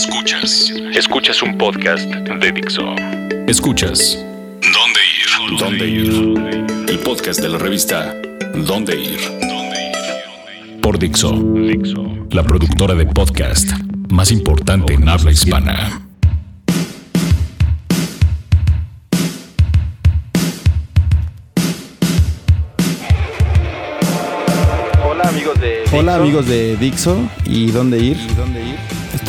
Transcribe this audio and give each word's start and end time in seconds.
Escuchas. 0.00 0.72
Escuchas 0.94 1.42
un 1.42 1.58
podcast 1.58 2.08
de 2.08 2.52
Dixo. 2.52 2.94
Escuchas. 3.46 4.18
¿Dónde 4.62 5.00
ir? 5.20 5.58
¿Dónde 5.58 5.86
ir? 5.86 6.88
El 6.88 6.98
podcast 7.00 7.38
de 7.38 7.50
la 7.50 7.58
revista 7.58 8.16
¿Dónde 8.54 8.98
ir? 8.98 9.20
Por 10.80 10.98
Dixo. 10.98 11.32
Dixo. 11.54 12.02
La 12.30 12.42
productora 12.42 12.94
de 12.94 13.04
podcast 13.04 13.72
más 14.08 14.32
importante 14.32 14.94
en 14.94 15.06
habla 15.06 15.32
hispana. 15.32 16.00
Hola 25.04 25.28
amigos 25.28 25.60
de 25.60 25.84
Hola 25.92 26.12
Dixo. 26.12 26.22
amigos 26.22 26.46
de 26.46 26.76
Dixo 26.78 27.30
y 27.44 27.70
dónde 27.70 27.98
ir. 27.98 28.16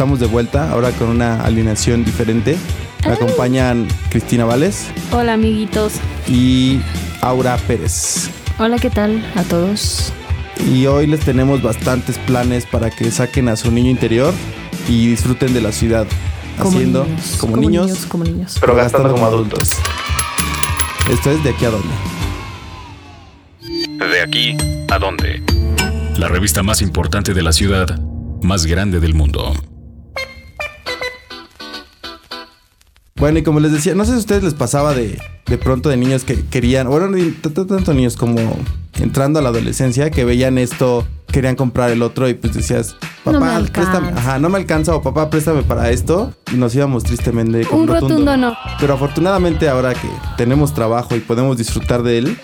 Estamos 0.02 0.20
de 0.20 0.26
vuelta 0.26 0.72
ahora 0.72 0.90
con 0.94 1.10
una 1.10 1.44
alineación 1.44 2.04
diferente. 2.04 2.58
Me 3.06 3.12
acompañan 3.12 3.88
Cristina 4.10 4.46
Vales 4.46 4.88
Hola 5.12 5.34
amiguitos. 5.34 5.94
y 6.28 6.80
Aura 7.22 7.56
Pérez. 7.68 8.32
Hola, 8.58 8.80
¿qué 8.80 8.90
tal 8.90 9.24
a 9.36 9.44
todos? 9.44 10.12
Y 10.74 10.88
hoy 10.88 11.06
les 11.06 11.20
tenemos 11.20 11.62
bastantes 11.62 12.18
planes 12.18 12.66
para 12.66 12.90
que 12.90 13.12
saquen 13.12 13.48
a 13.48 13.56
su 13.56 13.72
niño 13.72 13.92
interior 13.92 14.34
y 14.90 15.06
disfruten 15.06 15.54
de 15.54 15.62
la 15.62 15.72
ciudad 15.72 16.08
haciendo 16.58 17.04
niños, 17.04 17.38
como, 17.40 17.58
niños, 17.58 18.06
como 18.08 18.24
niños. 18.24 18.58
Pero 18.60 18.74
gastando 18.74 19.12
como 19.12 19.28
adultos. 19.28 19.70
Esto 21.12 21.30
es 21.30 21.44
de 21.44 21.52
aquí 21.52 21.66
a 21.66 21.70
dónde. 21.70 21.94
De 24.00 24.20
aquí 24.20 24.58
a 24.90 24.98
dónde. 24.98 25.44
La 26.18 26.28
revista 26.28 26.64
más 26.64 26.82
importante 26.82 27.36
de 27.36 27.44
la 27.44 27.54
ciudad, 27.54 28.02
más 28.42 28.66
grande 28.66 29.00
del 29.00 29.14
mundo. 29.14 29.54
Bueno, 33.22 33.38
y 33.38 33.44
como 33.44 33.60
les 33.60 33.72
decía, 33.72 33.94
no 33.94 34.04
sé 34.04 34.14
si 34.14 34.16
a 34.16 34.20
ustedes 34.20 34.42
les 34.42 34.56
pasaba 34.56 34.96
de, 34.96 35.22
de 35.46 35.58
pronto 35.60 35.90
de 35.90 35.96
niños 35.96 36.24
que 36.24 36.44
querían, 36.44 36.90
bueno, 36.90 37.16
tanto 37.44 37.94
niños 37.94 38.18
como 38.18 38.58
entrando 39.00 39.38
a 39.38 39.44
la 39.44 39.50
adolescencia, 39.50 40.10
que 40.10 40.26
veían 40.26 40.58
esto, 40.58 41.06
querían 41.28 41.56
comprar 41.56 41.92
el 41.92 42.02
otro 42.02 42.28
y 42.28 42.34
pues 42.34 42.56
decías, 42.56 42.96
No 43.24 43.34
papá, 43.34 43.60
me 43.60 43.68
préstame, 43.68 44.08
ajá, 44.10 44.40
no 44.40 44.50
me 44.50 44.58
alcanza 44.58 44.96
o 44.96 45.04
papá, 45.04 45.30
préstame 45.30 45.62
para 45.62 45.92
esto. 45.92 46.34
Y 46.52 46.56
nos 46.56 46.74
íbamos 46.74 47.04
tristemente 47.04 47.64
con 47.64 47.82
Un 47.82 47.90
rotundo 47.90 48.36
no. 48.38 48.58
Pero 48.80 48.96
afortunadamente 48.96 49.70
ahora 49.70 49.94
que 49.94 50.10
tenemos 50.36 50.74
trabajo 50.74 51.16
y 51.16 51.20
podemos 51.20 51.60
disfrutar 51.60 52.02
de 52.02 52.18
él 52.18 52.38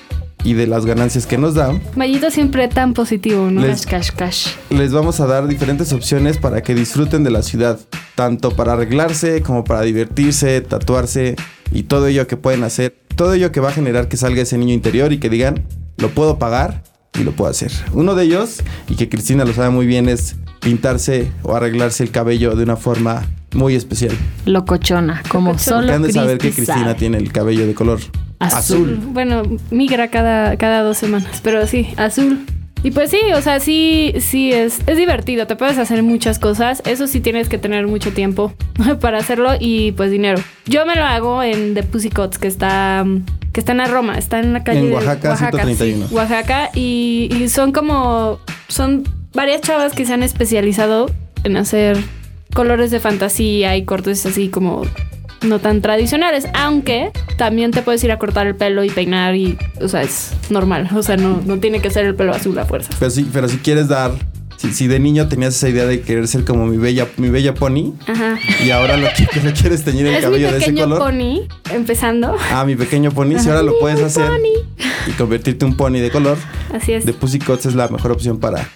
y 0.47 0.53
de 0.53 0.65
las 0.65 0.85
ganancias 0.85 1.27
que 1.27 1.37
nos 1.37 1.55
da, 1.55 1.77
Mayito 1.97 2.31
siempre 2.31 2.69
tan 2.69 2.93
positivo, 2.93 3.51
¿no? 3.51 3.59
Les- 3.61 3.85
Cash, 3.85 4.11
cash, 4.15 4.47
les 4.69 4.93
vamos 4.93 5.19
a 5.19 5.25
dar 5.27 5.45
diferentes 5.47 5.91
opciones 5.91 6.37
para 6.37 6.63
que 6.63 6.73
disfruten 6.73 7.25
de 7.25 7.31
la 7.31 7.41
ciudad, 7.41 7.77
tanto 8.15 8.51
para 8.55 8.73
arreglarse 8.73 9.41
como 9.41 9.65
para 9.65 9.81
divertirse, 9.81 10.61
tatuarse 10.61 11.35
y 11.71 11.83
todo 11.83 12.07
ello 12.07 12.27
que 12.27 12.37
pueden 12.37 12.63
hacer, 12.63 12.95
todo 13.17 13.33
ello 13.33 13.51
que 13.51 13.59
va 13.59 13.69
a 13.69 13.73
generar 13.73 14.07
que 14.07 14.15
salga 14.15 14.41
ese 14.41 14.57
niño 14.57 14.73
interior 14.73 15.11
y 15.11 15.19
que 15.19 15.29
digan, 15.29 15.65
lo 15.97 16.09
puedo 16.11 16.39
pagar 16.39 16.81
y 17.19 17.23
lo 17.25 17.33
puedo 17.33 17.51
hacer. 17.51 17.71
Uno 17.91 18.15
de 18.15 18.23
ellos, 18.23 18.61
y 18.87 18.95
que 18.95 19.09
Cristina 19.09 19.43
lo 19.43 19.51
sabe 19.53 19.69
muy 19.71 19.85
bien, 19.85 20.07
es 20.07 20.35
pintarse 20.61 21.29
o 21.43 21.55
arreglarse 21.55 22.03
el 22.03 22.11
cabello 22.11 22.55
de 22.55 22.63
una 22.63 22.77
forma 22.77 23.25
muy 23.53 23.75
especial. 23.75 24.15
Locochona, 24.45 25.23
como 25.29 25.51
Porque 25.51 25.63
solo 25.63 25.91
han 25.93 26.03
de 26.03 26.13
saber 26.13 26.37
que 26.37 26.51
Cristi 26.51 26.61
Cristina 26.61 26.85
sabe. 26.87 26.99
tiene 26.99 27.17
el 27.17 27.31
cabello 27.33 27.65
de 27.67 27.73
color 27.73 27.99
azul. 28.39 28.99
Bueno, 29.11 29.43
migra 29.71 30.09
cada, 30.09 30.57
cada 30.57 30.83
dos 30.83 30.97
semanas, 30.97 31.41
pero 31.43 31.65
sí, 31.67 31.93
azul. 31.97 32.45
Y 32.83 32.91
pues 32.91 33.09
sí, 33.09 33.19
o 33.35 33.41
sea, 33.41 33.59
sí, 33.59 34.13
sí 34.19 34.53
es, 34.53 34.79
es 34.85 34.97
divertido, 34.97 35.47
te 35.47 35.55
puedes 35.55 35.77
hacer 35.77 36.03
muchas 36.03 36.37
cosas, 36.37 36.83
eso 36.85 37.07
sí 37.07 37.19
tienes 37.19 37.49
que 37.49 37.57
tener 37.57 37.87
mucho 37.87 38.13
tiempo 38.13 38.53
para 39.01 39.17
hacerlo 39.17 39.53
y 39.59 39.91
pues 39.93 40.11
dinero. 40.11 40.39
Yo 40.65 40.85
me 40.85 40.95
lo 40.95 41.03
hago 41.03 41.41
en 41.41 41.73
The 41.73 41.83
Pussycats, 41.83 42.37
que 42.37 42.47
está, 42.47 43.05
que 43.51 43.59
está 43.59 43.71
en 43.71 43.79
la 43.79 43.87
Roma, 43.87 44.17
está 44.17 44.39
en 44.39 44.53
la 44.53 44.63
calle 44.63 44.79
En 44.79 44.89
de 44.89 44.93
Oaxaca, 44.93 45.35
131. 45.35 46.07
sí, 46.07 46.13
Oaxaca, 46.13 46.69
y, 46.75 47.29
y 47.31 47.49
son 47.49 47.71
como, 47.71 48.39
son 48.67 49.03
varias 49.33 49.61
chavas 49.61 49.93
que 49.93 50.05
se 50.05 50.13
han 50.13 50.23
especializado 50.23 51.11
en 51.43 51.57
hacer 51.57 51.97
colores 52.53 52.91
de 52.91 52.99
fantasía 52.99 53.75
y 53.75 53.85
cortes 53.85 54.25
así 54.25 54.49
como 54.49 54.83
no 55.41 55.59
tan 55.59 55.81
tradicionales, 55.81 56.45
aunque 56.53 57.11
también 57.37 57.71
te 57.71 57.81
puedes 57.81 58.03
ir 58.03 58.11
a 58.11 58.17
cortar 58.19 58.47
el 58.47 58.55
pelo 58.55 58.83
y 58.83 58.89
peinar 58.89 59.35
y, 59.35 59.57
o 59.81 59.87
sea, 59.87 60.01
es 60.03 60.31
normal, 60.49 60.89
o 60.95 61.03
sea, 61.03 61.17
no, 61.17 61.41
no 61.45 61.59
tiene 61.59 61.79
que 61.81 61.89
ser 61.89 62.05
el 62.05 62.15
pelo 62.15 62.33
azul 62.33 62.57
a 62.59 62.65
fuerza. 62.65 62.89
Pero 62.99 63.11
sí, 63.11 63.29
pero 63.31 63.47
si 63.47 63.57
quieres 63.57 63.87
dar, 63.87 64.11
si, 64.57 64.73
si 64.73 64.87
de 64.87 64.99
niño 64.99 65.27
tenías 65.27 65.55
esa 65.55 65.69
idea 65.69 65.85
de 65.85 66.01
querer 66.01 66.27
ser 66.27 66.43
como 66.43 66.65
mi 66.65 66.77
bella, 66.77 67.07
mi 67.17 67.29
bella 67.29 67.53
pony, 67.53 67.93
Ajá. 68.07 68.37
y 68.65 68.71
ahora 68.71 68.97
lo 68.97 69.07
que, 69.15 69.27
le 69.41 69.53
quieres 69.53 69.83
teñir 69.83 70.07
el 70.07 70.15
Es 70.15 70.21
cabello 70.23 70.51
de 70.51 70.57
ese 70.57 70.67
pequeño 70.71 70.83
color. 70.85 70.99
pony, 70.99 71.47
empezando. 71.71 72.35
Ah, 72.51 72.65
mi 72.65 72.75
pequeño 72.75 73.11
pony, 73.11 73.37
si 73.39 73.49
ahora 73.49 73.61
lo 73.61 73.77
puedes 73.79 74.01
hacer 74.01 74.31
y 75.07 75.11
convertirte 75.11 75.65
en 75.65 75.71
un 75.71 75.77
pony 75.77 75.99
de 75.99 76.09
color, 76.09 76.37
Así 76.73 76.93
es. 76.93 77.05
de 77.05 77.13
Pussycats 77.13 77.67
es 77.67 77.75
la 77.75 77.87
mejor 77.89 78.11
opción 78.11 78.39
para 78.39 78.67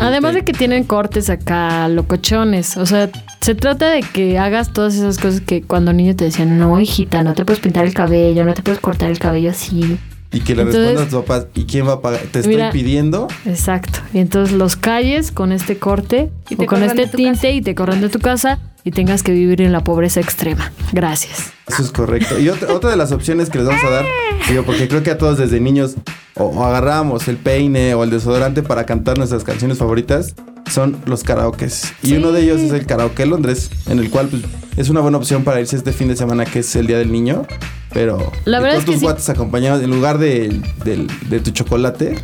Además 0.00 0.34
de 0.34 0.44
que 0.44 0.52
tienen 0.52 0.84
cortes 0.84 1.30
acá 1.30 1.88
locochones. 1.88 2.76
O 2.76 2.86
sea, 2.86 3.10
se 3.40 3.54
trata 3.54 3.90
de 3.90 4.02
que 4.02 4.38
hagas 4.38 4.72
todas 4.72 4.94
esas 4.94 5.18
cosas 5.18 5.40
que 5.40 5.62
cuando 5.62 5.92
niño 5.92 6.14
te 6.14 6.24
decían, 6.24 6.58
no, 6.58 6.78
hijita, 6.80 7.22
no 7.22 7.34
te 7.34 7.44
puedes 7.44 7.60
pintar 7.60 7.86
el 7.86 7.94
cabello, 7.94 8.44
no 8.44 8.54
te 8.54 8.62
puedes 8.62 8.80
cortar 8.80 9.10
el 9.10 9.18
cabello 9.18 9.50
así. 9.50 9.98
Y 10.30 10.40
que 10.40 10.54
le 10.54 10.62
Entonces- 10.62 10.88
respondas 10.98 11.06
a 11.06 11.16
tus 11.16 11.24
papás, 11.24 11.46
¿y 11.54 11.64
quién 11.64 11.86
va 11.88 11.92
a 11.94 12.00
pagar? 12.02 12.20
Te 12.30 12.40
estoy 12.40 12.54
Mira. 12.56 12.70
pidiendo. 12.70 13.28
Exacto. 13.46 14.00
Y 14.12 14.18
entonces 14.18 14.54
los 14.54 14.76
calles 14.76 15.32
con 15.32 15.52
este 15.52 15.78
corte 15.78 16.30
o 16.58 16.66
con 16.66 16.82
este 16.82 17.06
tinte 17.06 17.32
casa. 17.32 17.48
y 17.48 17.62
te 17.62 17.74
corran 17.74 18.02
de 18.02 18.10
tu 18.10 18.18
casa 18.18 18.58
y 18.84 18.90
tengas 18.90 19.22
que 19.22 19.32
vivir 19.32 19.62
en 19.62 19.72
la 19.72 19.82
pobreza 19.84 20.20
extrema. 20.20 20.70
Gracias. 20.92 21.52
Eso 21.66 21.82
es 21.82 21.90
correcto. 21.92 22.38
Y 22.38 22.50
otra, 22.50 22.74
otra 22.74 22.90
de 22.90 22.96
las 22.96 23.10
opciones 23.12 23.48
que 23.48 23.56
les 23.58 23.66
vamos 23.66 23.82
a 23.84 23.88
dar, 23.90 24.04
digo, 24.50 24.64
porque 24.64 24.86
creo 24.86 25.02
que 25.02 25.10
a 25.12 25.16
todos 25.18 25.38
desde 25.38 25.60
niños 25.60 25.94
o, 26.38 26.64
agarrábamos 26.64 27.28
el 27.28 27.36
peine 27.36 27.94
o 27.94 28.04
el 28.04 28.10
desodorante 28.10 28.62
para 28.62 28.84
cantar 28.86 29.18
nuestras 29.18 29.44
canciones 29.44 29.78
favoritas, 29.78 30.34
son 30.70 30.96
los 31.06 31.24
karaokes. 31.24 31.92
Y 32.02 32.14
uno 32.14 32.32
de 32.32 32.42
ellos 32.42 32.60
es 32.60 32.72
el 32.72 32.86
karaoke 32.86 33.26
Londres, 33.26 33.70
en 33.88 33.98
el 33.98 34.10
cual 34.10 34.28
pues, 34.28 34.42
es 34.76 34.88
una 34.90 35.00
buena 35.00 35.16
opción 35.18 35.44
para 35.44 35.60
irse 35.60 35.76
este 35.76 35.92
fin 35.92 36.08
de 36.08 36.16
semana 36.16 36.44
que 36.44 36.60
es 36.60 36.76
el 36.76 36.86
Día 36.86 36.98
del 36.98 37.10
Niño. 37.12 37.46
Pero 37.94 38.18
La 38.44 38.60
verdad 38.60 38.74
con 38.76 38.80
es 38.80 38.84
que 38.84 38.90
tus 38.92 39.00
sí. 39.00 39.04
guates 39.06 39.28
acompañados, 39.30 39.82
en 39.82 39.90
lugar 39.90 40.18
de, 40.18 40.60
del- 40.84 41.08
de 41.30 41.40
tu 41.40 41.50
chocolate, 41.52 42.16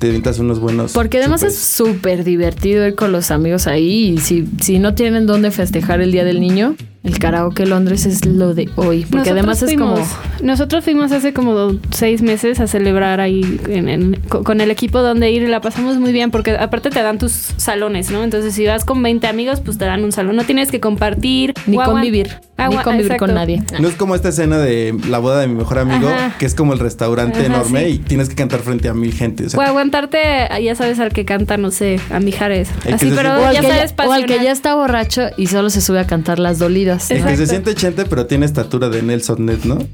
te 0.00 0.08
inventas 0.08 0.40
unos 0.40 0.58
buenos. 0.58 0.92
Porque 0.92 1.18
además 1.18 1.44
es 1.44 1.54
chupes. 1.54 1.64
súper 1.94 2.24
divertido 2.24 2.84
ir 2.86 2.96
con 2.96 3.12
los 3.12 3.30
amigos 3.30 3.68
ahí. 3.68 4.08
Y 4.14 4.18
si, 4.18 4.44
si 4.60 4.80
no 4.80 4.94
tienen 4.96 5.26
dónde 5.26 5.52
festejar 5.52 6.00
el 6.00 6.10
Día 6.10 6.24
del 6.24 6.40
Niño, 6.40 6.74
el 7.04 7.18
karaoke 7.18 7.66
Londres 7.66 8.06
es 8.06 8.24
lo 8.26 8.54
de 8.54 8.68
hoy. 8.76 9.02
Porque 9.04 9.30
Nosotros 9.30 9.38
además 9.38 9.62
es 9.62 9.78
como... 9.78 9.98
Nosotros 10.42 10.84
fuimos 10.84 11.12
hace 11.12 11.32
como 11.32 11.72
seis 11.90 12.22
meses 12.22 12.60
a 12.60 12.66
celebrar 12.66 13.20
ahí 13.20 13.60
en- 13.68 13.88
en- 13.88 14.20
co- 14.28 14.42
con 14.42 14.60
el 14.60 14.70
equipo 14.70 15.00
donde 15.00 15.30
ir 15.30 15.42
y 15.42 15.46
la 15.46 15.60
pasamos 15.60 15.98
muy 15.98 16.12
bien 16.12 16.30
porque 16.30 16.52
aparte 16.56 16.90
te 16.90 17.02
dan 17.02 17.18
tus 17.18 17.32
salones, 17.32 18.10
¿no? 18.10 18.24
Entonces 18.24 18.54
si 18.54 18.66
vas 18.66 18.84
con 18.84 19.02
20 19.02 19.26
amigos, 19.26 19.60
pues 19.60 19.78
te 19.78 19.84
dan 19.84 20.02
un 20.02 20.12
salón. 20.12 20.34
No 20.36 20.44
tienes 20.44 20.70
que 20.70 20.80
compartir. 20.80 21.54
Ni 21.66 21.76
convivir. 21.76 22.38
Ni 22.56 22.64
agua- 22.64 22.82
convivir 22.84 23.06
exacto. 23.12 23.26
con 23.26 23.34
nadie. 23.34 23.62
No 23.80 23.88
es 23.88 23.94
como 23.96 24.14
esta 24.14 24.28
escena 24.30 24.58
de 24.58 24.94
la 25.08 25.18
boda 25.18 25.40
de 25.40 25.48
mi 25.48 25.54
mejor 25.56 25.78
amigo, 25.80 26.08
Ajá. 26.08 26.34
que 26.38 26.46
es 26.46 26.54
como 26.54 26.72
el 26.72 26.78
restaurante 26.78 27.38
Ajá, 27.40 27.46
enorme 27.46 27.84
sí. 27.86 27.90
y 27.92 27.98
tienes 27.98 28.28
que 28.28 28.34
cantar 28.34 28.60
frente 28.60 28.88
a 28.88 28.94
mil 28.94 29.12
gente. 29.12 29.44
O 29.46 29.50
sea, 29.50 29.58
O 29.60 29.62
aguantarte, 29.62 30.18
ya 30.62 30.74
sabes, 30.74 31.00
al 31.00 31.12
que 31.12 31.24
canta, 31.24 31.56
no 31.58 31.70
sé, 31.70 32.00
a 32.10 32.20
Mijares. 32.20 32.68
Así, 32.92 33.10
pero 33.14 33.14
siente- 33.14 33.28
O 33.30 33.46
al, 33.46 33.54
ya 33.54 33.62
sabes 33.62 33.94
o 34.06 34.12
al 34.12 34.26
que 34.26 34.42
ya 34.42 34.52
está 34.52 34.74
borracho 34.74 35.22
y 35.36 35.48
solo 35.48 35.68
se 35.68 35.80
sube 35.80 35.98
a 36.00 36.06
cantar 36.06 36.38
las 36.38 36.58
dolidas. 36.58 36.93
El 37.10 37.24
que 37.24 37.36
se 37.36 37.46
siente 37.46 37.74
chente, 37.74 38.04
pero 38.04 38.26
tiene 38.26 38.46
estatura 38.46 38.88
de 38.88 39.02
Nelson 39.02 39.44
Net, 39.46 39.64
¿no? 39.64 39.78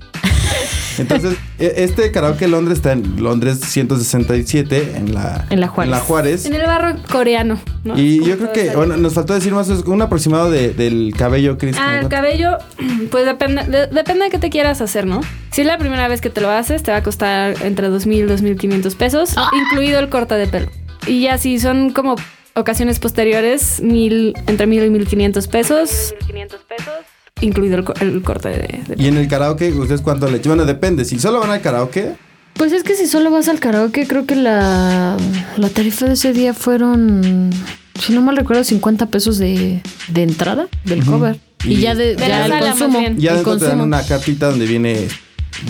Entonces, 0.98 1.36
e- 1.58 1.74
este 1.78 2.10
karaoke 2.10 2.46
Londres 2.46 2.78
está 2.78 2.92
en 2.92 3.22
Londres 3.22 3.58
167, 3.60 4.96
en 4.96 5.14
la, 5.14 5.46
En 5.48 5.60
la 5.60 5.68
Juárez. 5.68 5.98
Juárez. 6.00 6.44
En 6.46 6.54
el 6.54 6.62
barro 6.66 6.96
coreano, 7.10 7.58
¿no? 7.84 7.98
Y 7.98 8.22
yo 8.24 8.36
creo 8.36 8.52
que, 8.52 8.70
bueno, 8.76 8.96
nos 8.98 9.14
faltó 9.14 9.32
decir 9.32 9.52
más, 9.54 9.68
un 9.68 10.02
aproximado 10.02 10.50
de- 10.50 10.74
del 10.74 11.14
cabello, 11.16 11.56
Chris. 11.56 11.76
Ah, 11.78 12.00
el 12.00 12.08
cabello, 12.08 12.58
pues 13.10 13.24
depende, 13.24 13.64
de- 13.64 13.86
depende 13.86 14.24
de 14.24 14.30
qué 14.30 14.38
te 14.38 14.50
quieras 14.50 14.80
hacer, 14.82 15.06
¿no? 15.06 15.20
Si 15.52 15.62
es 15.62 15.66
la 15.66 15.78
primera 15.78 16.06
vez 16.08 16.20
que 16.20 16.28
te 16.28 16.40
lo 16.42 16.50
haces, 16.50 16.82
te 16.82 16.90
va 16.90 16.98
a 16.98 17.02
costar 17.02 17.54
entre 17.64 17.88
2.000 17.88 18.12
y 18.14 18.22
2.500 18.22 18.94
pesos, 18.96 19.30
Ah. 19.36 19.48
incluido 19.54 20.00
el 20.00 20.08
corte 20.10 20.34
de 20.34 20.48
pelo. 20.48 20.68
Y 21.06 21.22
ya 21.22 21.38
si 21.38 21.58
son 21.58 21.90
como 21.92 22.16
ocasiones 22.60 22.98
posteriores, 22.98 23.80
mil, 23.82 24.34
entre 24.46 24.66
1.000 24.66 24.86
y 24.86 25.16
1.500 25.16 25.48
pesos. 25.48 26.14
1.500 26.28 26.46
pesos. 26.68 26.94
Incluido 27.40 27.76
el, 27.78 27.84
co- 27.84 27.94
el 28.00 28.22
corte 28.22 28.50
de, 28.50 28.82
de 28.86 29.02
Y 29.02 29.06
en 29.08 29.16
el 29.16 29.26
karaoke, 29.28 29.72
¿ustedes 29.72 30.02
cuánto 30.02 30.28
le 30.28 30.36
echan? 30.38 30.50
Bueno, 30.50 30.66
depende. 30.66 31.04
Si 31.04 31.18
solo 31.18 31.40
van 31.40 31.50
al 31.50 31.60
karaoke, 31.62 32.12
Pues 32.54 32.72
es 32.72 32.82
que 32.82 32.94
si 32.94 33.06
solo 33.06 33.30
vas 33.30 33.48
al 33.48 33.60
karaoke, 33.60 34.06
creo 34.06 34.26
que 34.26 34.36
la, 34.36 35.16
la 35.56 35.68
tarifa 35.70 36.06
de 36.06 36.12
ese 36.14 36.32
día 36.34 36.52
fueron, 36.52 37.50
si 37.98 38.12
no 38.12 38.20
mal 38.20 38.36
recuerdo, 38.36 38.62
50 38.64 39.06
pesos 39.06 39.38
de, 39.38 39.80
de 40.08 40.22
entrada 40.22 40.68
del 40.84 41.04
cover. 41.04 41.38
Y, 41.64 41.74
Y- 41.74 41.80
ya, 41.80 41.94
de, 41.94 42.14
De 42.16 42.28
ya 42.28 42.46
la 42.48 42.58
el 42.58 42.64
consumo. 42.66 43.00
ya 43.00 43.06
el 43.06 43.16
dentro 43.16 43.56
te 43.56 43.64
dan 43.64 43.70
consumo. 43.78 43.82
una 43.84 44.02
cartita 44.06 44.50
donde 44.50 44.66
viene 44.66 45.08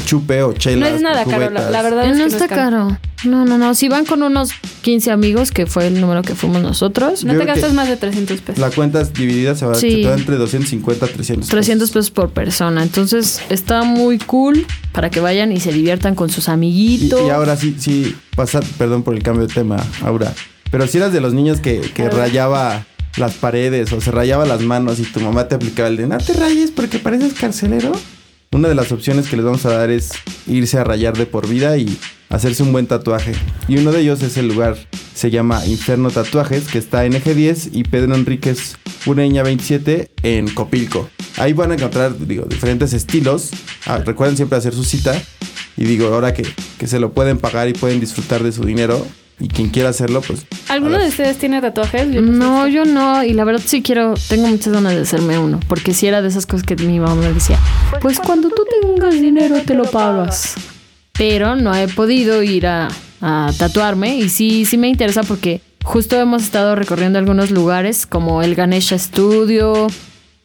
chupe 0.05 0.43
o 0.43 0.53
chelas. 0.53 0.91
No 0.91 0.97
es 0.97 1.03
nada 1.03 1.25
caro, 1.25 1.51
la, 1.51 1.83
verdad 1.83 2.05
no, 2.07 2.13
es 2.13 2.17
que 2.19 2.25
está 2.25 2.45
es 2.45 2.51
caro. 2.51 2.89
caro. 2.89 2.99
No, 3.25 3.45
no, 3.45 3.59
no. 3.59 3.75
Si 3.75 3.89
van 3.89 4.07
con 4.07 4.23
unos 4.23 4.51
15 4.83 5.11
amigos, 5.11 5.51
que 5.51 5.67
fue 5.67 5.87
el 5.89 6.01
número 6.01 6.23
que 6.23 6.35
fuimos 6.35 6.63
nosotros, 6.63 7.23
No 7.25 7.35
Yo 7.35 7.39
te 7.41 7.45
gastas 7.45 7.75
más 7.75 7.87
de 7.89 7.97
300 7.97 8.41
pesos. 8.41 8.59
La 8.59 8.71
cuenta 8.71 9.01
es 9.03 9.13
dividida, 9.13 9.55
se 9.55 9.67
va, 9.67 9.75
Sí. 9.75 10.03
da 10.03 10.15
entre 10.15 10.37
250 10.37 11.05
a 11.05 11.09
300. 11.09 11.49
300 11.49 11.91
pesos 11.91 12.11
por 12.11 12.31
persona. 12.31 12.83
Entonces 12.83 13.43
está 13.51 13.83
muy 13.83 14.19
cool 14.19 14.67
para 14.93 15.11
que 15.11 15.21
vayan 15.21 15.53
y 15.53 15.61
se 15.61 15.73
diviertan 15.73 16.15
con 16.15 16.31
sus 16.31 16.49
amiguitos. 16.49 17.21
y 17.27 17.31
ahora 17.31 17.57
sí, 17.57 17.77
sí, 17.79 18.15
pasa, 18.35 18.61
perdón 18.79 19.03
por 19.03 19.15
el 19.15 19.23
cambio 19.23 19.47
de 19.47 19.53
tema, 19.53 19.77
Aura. 20.03 20.33
Pero 20.71 20.87
si 20.87 20.97
eras 20.99 21.13
de 21.13 21.21
los 21.21 21.35
niños 21.35 21.61
que, 21.61 21.81
que 21.81 22.05
A 22.05 22.11
rayaba 22.11 22.87
las 23.19 23.35
paredes 23.35 23.93
o 23.93 24.01
se 24.01 24.11
rayaba 24.13 24.47
las 24.47 24.63
manos 24.63 24.99
y 25.01 25.03
tu 25.03 25.21
mamá 25.21 25.49
te 25.49 25.57
aplicaba 25.57 25.89
el 25.89 25.97
de 25.97 26.07
no 26.07 26.17
te 26.19 26.33
rayes 26.33 26.71
porque 26.71 26.99
pareces 27.01 27.35
carcelero. 27.35 27.93
Una 28.53 28.69
de 28.69 28.75
las 28.75 28.91
opciones 28.91 29.29
que 29.29 29.37
les 29.37 29.45
vamos 29.45 29.65
a 29.65 29.71
dar 29.71 29.91
es 29.91 30.11
irse 30.49 30.77
a 30.77 30.83
rayar 30.83 31.17
de 31.17 31.25
por 31.25 31.49
vida 31.49 31.79
y 31.79 31.97
hacerse 32.31 32.65
un 32.65 32.73
buen 32.73 32.89
tatuaje. 32.89 33.33
Y 33.69 33.79
uno 33.79 33.93
de 33.93 34.01
ellos 34.01 34.25
es 34.25 34.37
el 34.39 34.49
lugar, 34.49 34.77
se 35.15 35.31
llama 35.31 35.65
Inferno 35.67 36.11
Tatuajes, 36.11 36.67
que 36.67 36.79
está 36.79 37.05
en 37.05 37.15
Eje 37.15 37.37
10 37.37 37.71
y 37.73 37.85
Pedro 37.85 38.17
Enríquez 38.17 38.77
Ureña 39.07 39.45
27 39.45 40.11
en 40.25 40.49
Copilco. 40.49 41.09
Ahí 41.37 41.53
van 41.53 41.71
a 41.71 41.75
encontrar, 41.75 42.19
digo, 42.27 42.45
diferentes 42.47 42.93
estilos. 42.93 43.51
Ah, 43.87 43.99
recuerden 43.99 44.37
siempre 44.37 44.59
hacer 44.59 44.75
su 44.75 44.83
cita. 44.83 45.15
Y 45.77 45.85
digo, 45.85 46.09
ahora 46.09 46.35
que, 46.35 46.43
que 46.77 46.89
se 46.89 46.99
lo 46.99 47.13
pueden 47.13 47.39
pagar 47.39 47.69
y 47.69 47.73
pueden 47.73 48.01
disfrutar 48.01 48.43
de 48.43 48.51
su 48.51 48.65
dinero, 48.65 49.07
y 49.41 49.49
quien 49.49 49.69
quiera 49.71 49.89
hacerlo, 49.89 50.21
pues. 50.21 50.45
¿Alguno 50.69 50.99
de 50.99 51.09
ustedes 51.09 51.39
tiene 51.39 51.61
tatuajes? 51.61 52.13
Yo 52.13 52.21
No, 52.21 52.67
sé. 52.67 52.73
yo 52.73 52.85
no. 52.85 53.25
Y 53.25 53.33
la 53.33 53.45
verdad 53.45 53.63
sí 53.65 53.83
quiero, 53.83 54.15
tengo 54.29 54.47
muchas 54.49 54.73
ganas 54.73 54.95
de 54.95 55.01
hacerme 55.01 55.39
uno. 55.39 55.59
Porque 55.69 55.95
si 55.95 56.07
era 56.07 56.21
de 56.23 56.29
esas 56.29 56.47
cosas 56.47 56.65
que 56.67 56.77
mi 56.77 57.01
mamá 57.01 57.15
me 57.17 57.33
decía, 57.33 57.59
pues 58.01 58.21
cuando 58.21 58.49
tú 58.51 58.63
tengas 58.83 59.15
dinero 59.15 59.57
te 59.65 59.75
lo 59.75 59.85
pagas. 59.85 60.55
Pero 61.15 61.57
no 61.57 61.75
he 61.75 61.89
podido 61.89 62.43
ir 62.43 62.67
a, 62.67 62.89
a 63.21 63.51
tatuarme 63.59 64.17
y 64.17 64.29
sí, 64.29 64.65
sí 64.65 64.79
me 64.79 64.89
interesa 64.89 65.23
porque 65.23 65.61
justo 65.83 66.19
hemos 66.21 66.43
estado 66.43 66.75
recorriendo 66.77 67.19
algunos 67.19 67.51
lugares 67.51 68.07
como 68.07 68.43
el 68.43 68.55
Ganesha 68.55 68.99
Studio 68.99 69.87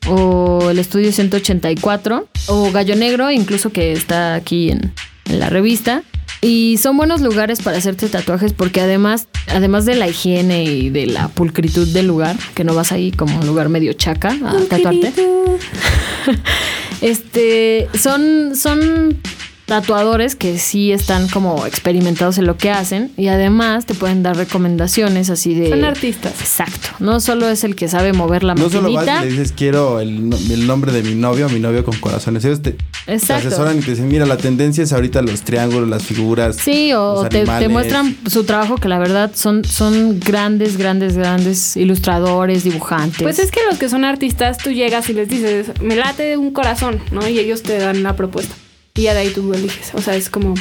o 0.07 0.69
el 0.69 0.80
Estudio 0.80 1.12
184 1.12 2.27
o 2.48 2.71
Gallo 2.71 2.95
Negro, 2.95 3.31
incluso 3.31 3.71
que 3.71 3.91
está 3.94 4.36
aquí 4.36 4.69
en, 4.71 4.94
en 5.25 5.39
la 5.39 5.50
revista. 5.50 6.03
Y 6.45 6.77
son 6.77 6.95
buenos 6.95 7.21
lugares 7.21 7.59
para 7.59 7.77
hacerte 7.77 8.07
tatuajes 8.07 8.53
porque 8.53 8.80
además, 8.80 9.27
además 9.47 9.86
de 9.86 9.95
la 9.95 10.07
higiene 10.07 10.63
y 10.63 10.92
de 10.92 11.07
la 11.07 11.27
pulcritud 11.27 11.88
del 11.88 12.06
lugar, 12.06 12.38
que 12.53 12.63
no 12.63 12.75
vas 12.75 12.92
ahí 12.92 13.12
como 13.12 13.39
un 13.39 13.47
lugar 13.47 13.68
medio 13.69 13.94
chaca 13.94 14.30
a 14.45 14.53
tatuarte, 14.69 15.12
este, 17.01 17.89
son, 17.97 18.56
son 18.56 19.18
tatuadores 19.65 20.35
que 20.35 20.59
sí 20.59 20.91
están 20.91 21.27
como 21.27 21.65
experimentados 21.65 22.38
en 22.38 22.45
lo 22.45 22.56
que 22.57 22.69
hacen 22.71 23.12
y 23.17 23.27
además 23.27 23.85
te 23.85 23.94
pueden 23.95 24.21
dar 24.23 24.38
recomendaciones 24.38 25.29
así 25.29 25.56
de... 25.56 25.69
Son 25.69 25.83
artistas. 25.83 26.33
Exacto. 26.39 26.89
No 27.00 27.19
solo 27.19 27.50
es 27.50 27.63
el 27.63 27.75
que 27.75 27.88
sabe 27.88 28.13
mover 28.13 28.44
la 28.44 28.53
No 28.56 28.69
solo 28.69 28.83
maquinita. 28.91 29.15
vas 29.15 29.23
y 29.23 29.25
le 29.25 29.31
dices, 29.31 29.53
quiero 29.57 30.00
el, 30.00 30.29
no- 30.29 30.38
el 30.38 30.67
nombre 30.67 30.91
de 30.91 31.01
mi 31.01 31.15
novio, 31.15 31.50
mi 31.50 31.59
novio 31.59 31.83
con 31.83 31.97
corazones. 31.97 32.45
Ellos 32.45 32.62
te, 32.62 32.77
asesoran 33.07 33.77
y 33.79 33.81
te 33.81 33.91
dicen, 33.91 34.07
mira, 34.07 34.25
la 34.25 34.38
tendencia 34.38 34.83
es 34.83 34.94
ahorita 34.94 35.21
los 35.23 35.41
triángulos, 35.41 35.89
las 35.89 36.03
figuras. 36.03 36.57
Sí, 36.57 36.94
o 36.94 37.15
los 37.15 37.23
te, 37.23 37.29
te 37.29 37.39
animales". 37.41 37.71
muestran 37.71 38.17
su 38.27 38.44
trabajo 38.44 38.75
que 38.77 38.88
la 38.88 39.00
verdad 39.00 39.31
son, 39.33 39.65
son 39.65 40.19
grandes, 40.19 40.77
grandes, 40.77 41.17
grandes 41.17 41.75
ilustradores, 41.75 42.63
dibujantes. 42.63 43.23
Pues 43.23 43.39
es 43.39 43.50
que 43.51 43.59
los 43.69 43.79
que 43.79 43.89
son 43.89 44.06
artistas, 44.06 44.57
tú 44.59 44.71
llegas 44.71 45.09
y 45.09 45.13
les 45.13 45.27
dices, 45.27 45.67
me 45.81 45.95
late 45.95 46.38
un 46.38 46.51
corazón, 46.51 47.00
¿no? 47.12 47.27
Y 47.27 47.39
ellos 47.39 47.63
te 47.63 47.77
dan 47.79 48.03
la 48.03 48.15
propuesta. 48.15 48.56
Y 48.95 49.03
ya 49.03 49.13
de 49.13 49.19
ahí 49.19 49.30
tú 49.30 49.53
eliges. 49.53 49.94
O 49.94 50.01
sea, 50.01 50.15
es 50.15 50.30
como 50.30 50.53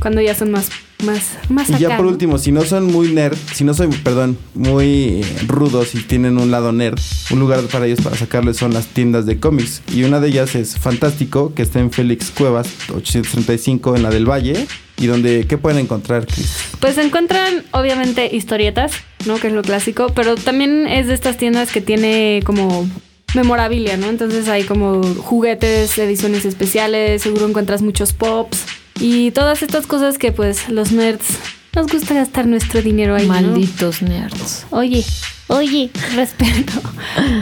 cuando 0.00 0.20
ya 0.20 0.34
son 0.34 0.50
más, 0.50 0.68
más, 1.02 1.30
más 1.48 1.70
Y 1.70 1.78
ya 1.78 1.96
por 1.96 2.04
¿no? 2.04 2.12
último, 2.12 2.36
si 2.36 2.52
no 2.52 2.62
son 2.62 2.92
muy 2.92 3.08
nerd, 3.08 3.38
si 3.54 3.64
no 3.64 3.72
son, 3.72 3.90
perdón, 3.90 4.36
muy 4.52 5.22
eh, 5.22 5.24
rudos 5.46 5.94
y 5.94 6.00
tienen 6.02 6.36
un 6.36 6.50
lado 6.50 6.72
nerd, 6.72 6.98
un 7.30 7.40
lugar 7.40 7.62
para 7.68 7.86
ellos 7.86 8.02
para 8.02 8.14
sacarles 8.14 8.58
son 8.58 8.74
las 8.74 8.88
tiendas 8.88 9.24
de 9.24 9.40
cómics. 9.40 9.80
Y 9.94 10.02
una 10.02 10.20
de 10.20 10.28
ellas 10.28 10.54
es 10.56 10.78
Fantástico, 10.78 11.54
que 11.54 11.62
está 11.62 11.80
en 11.80 11.90
Félix 11.90 12.30
Cuevas 12.30 12.68
835 12.90 13.96
en 13.96 14.02
la 14.02 14.10
del 14.10 14.28
Valle. 14.28 14.66
Y 14.96 15.06
donde, 15.06 15.46
¿qué 15.48 15.58
pueden 15.58 15.80
encontrar, 15.80 16.26
Chris? 16.26 16.54
Pues 16.80 16.98
encuentran 16.98 17.64
obviamente 17.72 18.36
historietas, 18.36 18.92
¿no? 19.26 19.38
Que 19.38 19.48
es 19.48 19.52
lo 19.54 19.62
clásico, 19.62 20.12
pero 20.14 20.36
también 20.36 20.86
es 20.86 21.08
de 21.08 21.14
estas 21.14 21.36
tiendas 21.36 21.72
que 21.72 21.80
tiene 21.80 22.42
como 22.44 22.86
memorabilia, 23.34 23.96
¿no? 23.96 24.08
Entonces 24.08 24.48
hay 24.48 24.64
como 24.64 25.02
juguetes, 25.02 25.96
ediciones 25.98 26.44
especiales, 26.44 27.22
seguro 27.22 27.48
encuentras 27.48 27.82
muchos 27.82 28.12
pops 28.12 28.64
y 29.00 29.30
todas 29.32 29.62
estas 29.62 29.86
cosas 29.86 30.18
que 30.18 30.32
pues 30.32 30.68
los 30.68 30.92
nerds 30.92 31.26
nos 31.74 31.88
gusta 31.88 32.14
gastar 32.14 32.46
nuestro 32.46 32.82
dinero 32.82 33.16
ahí, 33.16 33.26
¿no? 33.26 33.32
Malditos 33.32 34.02
nerds. 34.02 34.66
Oye, 34.70 35.04
oye, 35.48 35.90
respeto. 36.14 36.80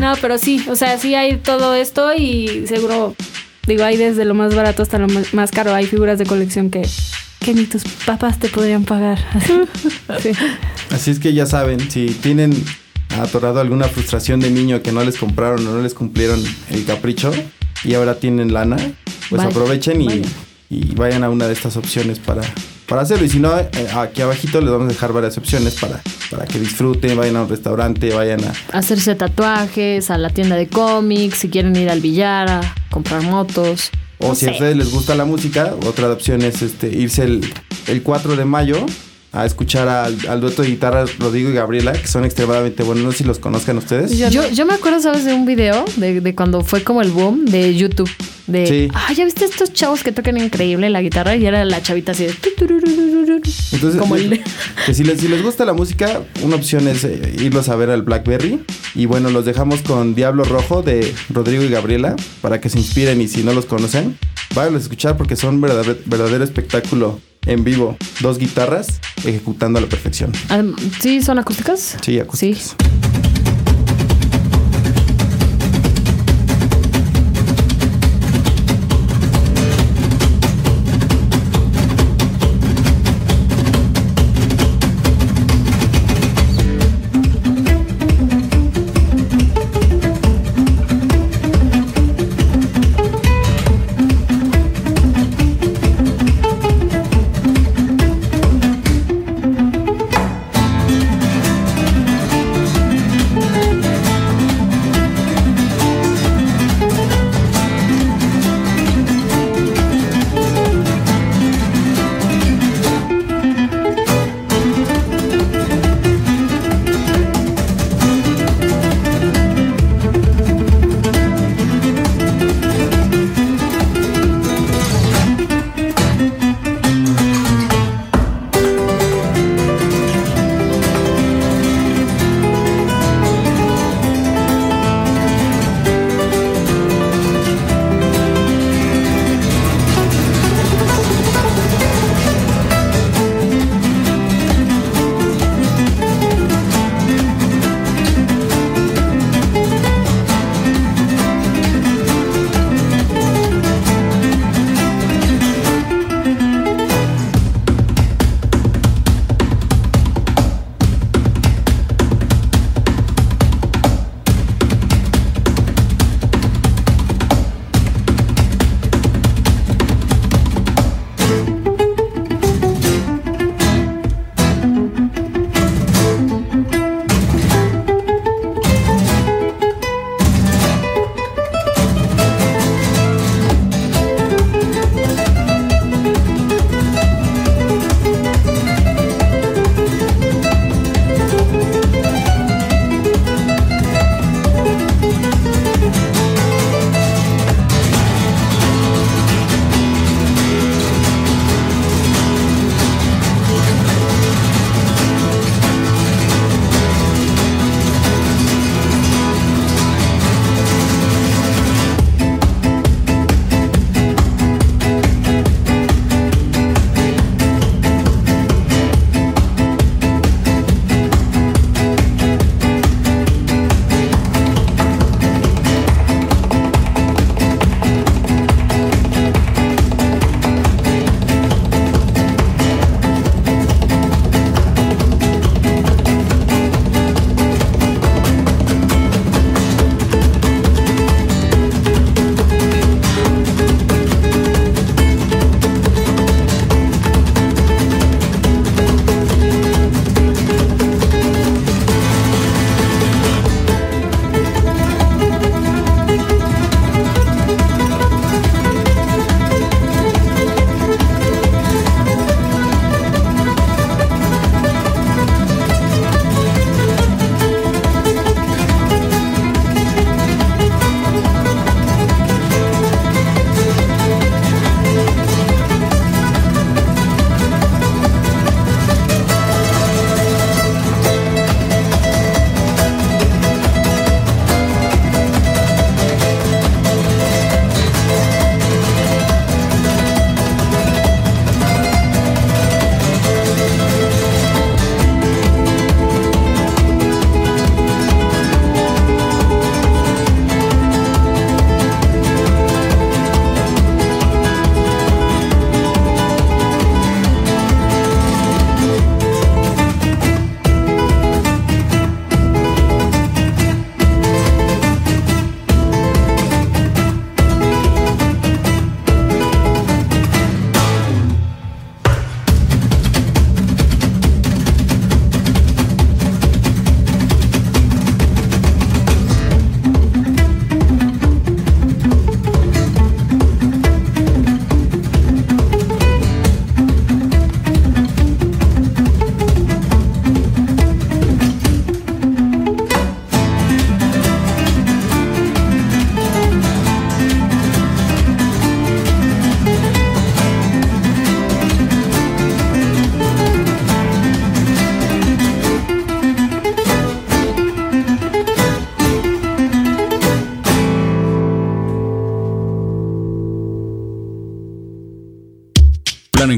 No, 0.01 0.15
pero 0.21 0.39
sí, 0.39 0.65
o 0.69 0.77
sea, 0.77 0.99
sí 0.99 1.15
hay 1.15 1.37
todo 1.37 1.75
esto 1.75 2.15
y 2.15 2.67
seguro, 2.67 3.15
digo, 3.67 3.85
hay 3.85 3.99
desde 3.99 4.25
lo 4.25 4.35
más 4.35 4.55
barato 4.55 4.83
hasta 4.83 4.99
lo 4.99 5.09
más 5.09 5.35
más 5.35 5.51
caro. 5.51 5.75
Hay 5.75 5.87
figuras 5.87 6.19
de 6.19 6.25
colección 6.25 6.71
que, 6.71 6.83
que 7.41 7.53
ni 7.53 7.67
tus 7.67 7.85
papás 8.07 8.39
te 8.39 8.49
podrían 8.49 8.85
pagar. 8.85 9.19
Sí. 10.21 10.33
Así 10.91 11.11
es 11.11 11.19
que 11.19 11.33
ya 11.33 11.47
saben, 11.47 11.91
si 11.91 12.07
tienen 12.07 12.53
atorado 13.21 13.61
alguna 13.61 13.87
frustración 13.89 14.41
de 14.41 14.51
niño 14.51 14.83
que 14.83 14.93
no 14.93 15.05
les 15.05 15.17
compraron 15.17 15.67
o 15.67 15.73
no 15.73 15.83
les 15.83 15.95
cumplieron 15.95 16.43
el 16.71 16.85
capricho 16.85 17.33
y 17.85 17.95
ahora 17.95 18.17
tienen 18.17 18.53
lana, 18.53 18.77
pues 19.29 19.43
aprovechen 19.43 20.01
y, 20.03 20.23
y 20.71 20.95
vayan 20.95 21.25
a 21.25 21.31
una 21.31 21.47
de 21.47 21.53
estas 21.53 21.77
opciones 21.77 22.19
para, 22.19 22.43
para 22.89 23.03
hacerlo. 23.03 23.25
Y 23.25 23.29
si 23.29 23.41
no, 23.41 23.59
eh, 23.59 23.69
aquí 23.97 24.23
abajito 24.23 24.61
les 24.61 24.71
vamos 24.71 24.87
a 24.87 24.93
dejar 24.93 25.13
varias 25.13 25.37
opciones 25.39 25.75
para, 25.81 26.01
para 26.31 26.47
que 26.47 26.59
disfruten, 26.59 27.17
vayan 27.17 27.37
a 27.37 27.43
un 27.43 27.49
restaurante, 27.49 28.15
vayan 28.15 28.41
a... 28.45 28.53
Hacerse 28.79 29.15
tatuajes, 29.15 30.11
a 30.11 30.19
la 30.19 30.31
tienda 30.31 30.57
de 30.57 30.69
cómics, 30.69 31.39
si 31.39 31.49
quieren 31.49 31.75
ir 31.77 31.91
al 31.91 32.01
billar, 32.01 32.49
a 32.51 32.75
comprar 32.91 33.23
motos. 33.23 33.91
O 34.19 34.29
No 34.29 34.35
si 34.37 34.47
a 34.47 34.49
sé. 34.51 34.53
ustedes 34.55 34.77
les 34.77 34.91
gusta 34.93 35.15
la 35.17 35.25
música, 35.25 35.75
otra 35.87 36.11
opción 36.13 36.43
es 36.43 36.63
este, 36.63 36.87
irse 36.89 37.25
el, 37.25 37.53
el 37.89 38.03
4 38.03 38.37
de 38.37 38.45
mayo 38.45 38.87
a 39.33 39.47
escuchar 39.47 39.89
al, 39.89 40.17
al 40.29 40.41
dueto 40.41 40.63
de 40.63 40.69
guitarras 40.69 41.19
Rodrigo 41.19 41.49
y 41.51 41.55
Gabriela, 41.55 41.93
que 41.93 42.07
son 42.07 42.25
extremadamente 42.25 42.83
buenos. 42.83 43.03
No 43.03 43.13
sé 43.13 43.19
si 43.19 43.25
los 43.25 43.39
conozcan 43.39 43.79
ustedes. 43.79 44.17
Yo 44.19 44.29
Yo, 44.51 44.67
me 44.67 44.75
acuerdo, 44.75 45.01
¿sabes? 45.01 45.25
De 45.25 45.33
un 45.33 45.47
video 45.47 45.85
de, 45.97 46.21
de 46.21 46.35
cuando 46.35 46.63
fue 46.63 46.83
como 46.85 47.01
el 47.01 47.11
boom 47.11 47.47
de 47.47 47.75
YouTube. 47.75 48.11
De, 48.47 48.67
Sí. 48.67 48.89
ah, 48.93 49.13
ya 49.15 49.25
viste 49.25 49.45
estos 49.45 49.73
chavos 49.73 50.03
que 50.03 50.13
tocan 50.13 50.37
increíble 50.37 50.91
la 50.91 51.01
guitarra 51.01 51.37
y 51.37 51.47
era 51.47 51.65
la 51.65 51.81
chavita 51.81 52.13
así 52.13 52.27
de... 52.27 52.35
Entonces, 53.73 53.99
como 53.99 54.17
eh, 54.17 54.25
el... 54.25 54.43
que 54.87 54.95
si 54.95 55.05
les, 55.05 55.21
si 55.21 55.29
les 55.29 55.43
gusta 55.43 55.65
la 55.65 55.73
música, 55.73 56.21
una 56.43 56.57
opción 56.57 56.87
es 56.89 57.05
eh, 57.05 57.35
irlos 57.41 57.69
a 57.69 57.77
ver 57.77 57.91
al 57.91 58.03
Blackberry. 58.03 58.63
Y 58.95 59.07
bueno, 59.07 59.31
los 59.31 59.45
dejamos 59.45 59.81
con 59.81 60.15
Diablo 60.15 60.45
Rojo 60.45 60.83
de 60.83 61.15
Rodrigo 61.31 61.63
y 61.63 61.69
Gabriela 61.69 62.17
para 62.43 62.61
que 62.61 62.69
se 62.69 62.79
inspiren 62.79 63.21
y 63.21 63.29
si 63.29 63.43
no 63.43 63.53
los 63.55 63.65
conocen, 63.67 64.19
vayan 64.55 64.75
a 64.75 64.79
escuchar 64.79 65.17
porque 65.17 65.37
son 65.37 65.61
verdadero, 65.61 65.97
verdadero 66.07 66.45
espectáculo 66.45 67.21
en 67.47 67.65
vivo. 67.65 67.97
Dos 68.21 68.39
guitarras 68.39 69.01
ejecutando 69.25 69.79
a 69.79 69.83
la 69.83 69.89
perfección. 69.89 70.33
Adem- 70.49 70.75
¿Sí 71.01 71.23
son 71.23 71.39
acústicas? 71.39 71.97
Sí, 72.03 72.19
acústicas. 72.19 72.75
Plan 72.77 72.92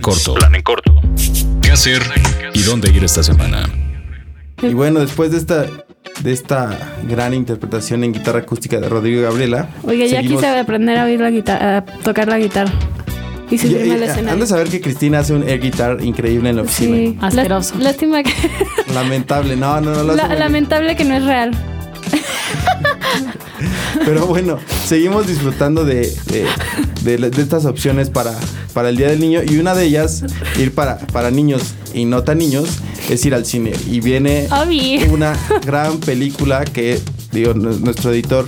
corto. 0.04 0.34
Plan 0.34 0.54
en 0.54 0.62
corto. 0.62 0.92
¿Qué 1.62 1.70
hacer 1.72 2.02
y 2.52 2.60
dónde 2.62 2.90
ir 2.90 3.02
esta 3.04 3.22
semana? 3.22 3.68
Y 4.62 4.72
bueno, 4.74 5.00
después 5.00 5.30
de 5.32 5.38
esta 5.38 5.66
de 6.20 6.32
esta 6.32 6.78
gran 7.08 7.34
interpretación 7.34 8.04
en 8.04 8.12
guitarra 8.12 8.40
acústica 8.40 8.78
de 8.78 8.88
Rodrigo 8.88 9.22
Gabriela. 9.22 9.68
Oye, 9.82 10.08
ya 10.08 10.18
seguimos- 10.20 10.42
quise 10.42 10.58
aprender 10.58 10.96
a, 10.98 11.04
oír 11.06 11.20
la 11.20 11.30
guitarra, 11.30 11.78
a 11.78 11.84
tocar 11.84 12.28
la 12.28 12.38
guitarra. 12.38 12.72
Y 13.50 13.56
escenario. 13.56 14.30
Han 14.30 14.40
de 14.40 14.46
saber 14.46 14.68
que 14.68 14.80
Cristina 14.80 15.18
hace 15.20 15.32
un 15.34 15.42
air 15.48 15.60
guitar 15.60 16.02
increíble 16.02 16.50
en 16.50 16.56
la 16.56 16.62
oficina. 16.62 16.96
Sí, 16.96 17.18
Asqueroso. 17.20 17.74
Lá- 17.78 17.84
Lástima 17.84 18.22
que. 18.22 18.32
Lamentable, 18.94 19.56
no, 19.56 19.80
no, 19.80 19.90
no 19.94 20.02
lo 20.02 20.14
la- 20.16 20.34
lamentable 20.34 20.96
que 20.96 21.04
no 21.04 21.14
es 21.14 21.24
real. 21.24 21.50
Pero 24.04 24.26
bueno, 24.26 24.58
seguimos 24.84 25.26
disfrutando 25.26 25.84
de, 25.84 26.00
de- 26.26 26.46
de- 27.04 27.18
de 27.30 27.42
estas 27.42 27.64
opciones 27.66 28.10
para, 28.10 28.32
para 28.72 28.88
el 28.88 28.96
Día 28.96 29.08
del 29.08 29.20
Niño. 29.20 29.40
Y 29.46 29.58
una 29.58 29.74
de 29.74 29.84
ellas, 29.84 30.24
ir 30.58 30.74
para, 30.74 30.98
para 30.98 31.30
niños 31.30 31.74
y 31.92 32.04
no 32.04 32.22
tan 32.24 32.38
niños, 32.38 32.68
es 33.08 33.24
ir 33.26 33.34
al 33.34 33.44
cine. 33.46 33.72
Y 33.90 34.00
viene 34.00 34.46
una 35.10 35.34
gran 35.64 35.98
película 35.98 36.64
que, 36.64 37.00
digo, 37.32 37.54
nu- 37.54 37.78
nuestro 37.78 38.12
editor 38.12 38.46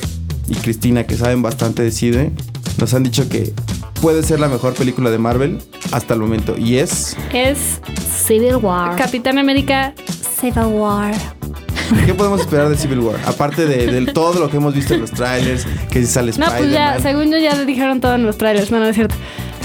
y 0.48 0.54
Cristina, 0.54 1.04
que 1.04 1.16
saben 1.16 1.42
bastante 1.42 1.82
de 1.82 1.90
cine, 1.90 2.32
nos 2.78 2.92
han 2.94 3.02
dicho 3.02 3.28
que 3.28 3.52
puede 4.00 4.22
ser 4.22 4.38
la 4.40 4.48
mejor 4.48 4.74
película 4.74 5.10
de 5.10 5.18
Marvel 5.18 5.58
hasta 5.92 6.14
el 6.14 6.20
momento. 6.20 6.56
Y 6.58 6.76
es... 6.76 7.16
Es 7.32 7.80
Civil 8.26 8.56
War. 8.56 8.96
Capitán 8.96 9.38
América 9.38 9.94
Civil 10.40 10.66
War. 10.66 11.14
¿Qué 12.06 12.14
podemos 12.14 12.40
esperar 12.40 12.68
de 12.68 12.76
Civil 12.76 13.00
War? 13.00 13.16
Aparte 13.26 13.66
de, 13.66 13.86
de 13.86 14.12
todo 14.12 14.40
lo 14.40 14.50
que 14.50 14.56
hemos 14.56 14.74
visto 14.74 14.94
en 14.94 15.00
los 15.00 15.10
trailers, 15.10 15.66
que 15.90 16.00
si 16.00 16.06
sale 16.06 16.32
No, 16.38 16.46
pues 16.46 16.70
ya, 16.70 16.98
según 17.00 17.30
yo 17.30 17.38
ya 17.38 17.64
dijeron 17.64 18.00
todo 18.00 18.14
en 18.14 18.24
los 18.24 18.38
trailers, 18.38 18.70
no, 18.70 18.78
no 18.78 18.86
es 18.86 18.94
cierto. 18.94 19.14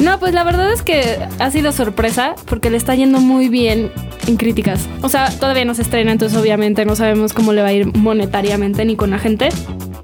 No, 0.02 0.20
pues 0.20 0.34
la 0.34 0.44
verdad 0.44 0.72
es 0.74 0.82
que 0.82 1.20
ha 1.38 1.52
sido 1.52 1.72
sorpresa 1.72 2.36
porque 2.46 2.72
le 2.72 2.78
está 2.78 2.96
yendo 2.96 3.20
muy 3.20 3.50
bien 3.50 3.92
en 4.28 4.38
críticas. 4.38 4.88
O 5.02 5.10
sea, 5.10 5.30
todavía 5.30 5.66
no 5.66 5.76
se 5.76 5.84
estrena, 5.84 6.12
entonces 6.12 6.38
obviamente 6.38 6.86
no 6.86 6.96
sabemos 6.96 7.34
cómo 7.34 7.54
le 7.54 7.62
va 7.62 7.68
a 7.68 7.74
ir 7.74 7.86
monetariamente 7.96 8.84
ni 8.84 8.96
con 8.96 9.12
la 9.12 9.20
gente. 9.20 9.50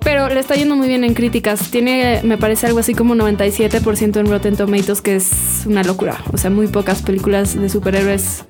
Pero 0.04 0.30
le 0.30 0.40
está 0.40 0.56
yendo 0.56 0.76
muy 0.76 0.88
bien 0.88 1.04
en 1.04 1.14
críticas. 1.16 1.72
Tiene, 1.72 2.22
me 2.24 2.38
parece, 2.38 2.68
algo 2.68 2.80
así 2.80 2.94
como 2.94 3.16
97% 3.16 4.20
en 4.20 4.28
Rotten 4.28 4.56
Tomatoes, 4.56 5.02
que 5.02 5.16
es 5.16 5.64
una 5.66 5.84
locura. 5.84 6.18
O 6.32 6.38
sea, 6.38 6.50
muy 6.50 6.68
pocas 6.68 7.02
películas 7.02 7.60
de 7.60 7.68
superhéroes 7.68 8.46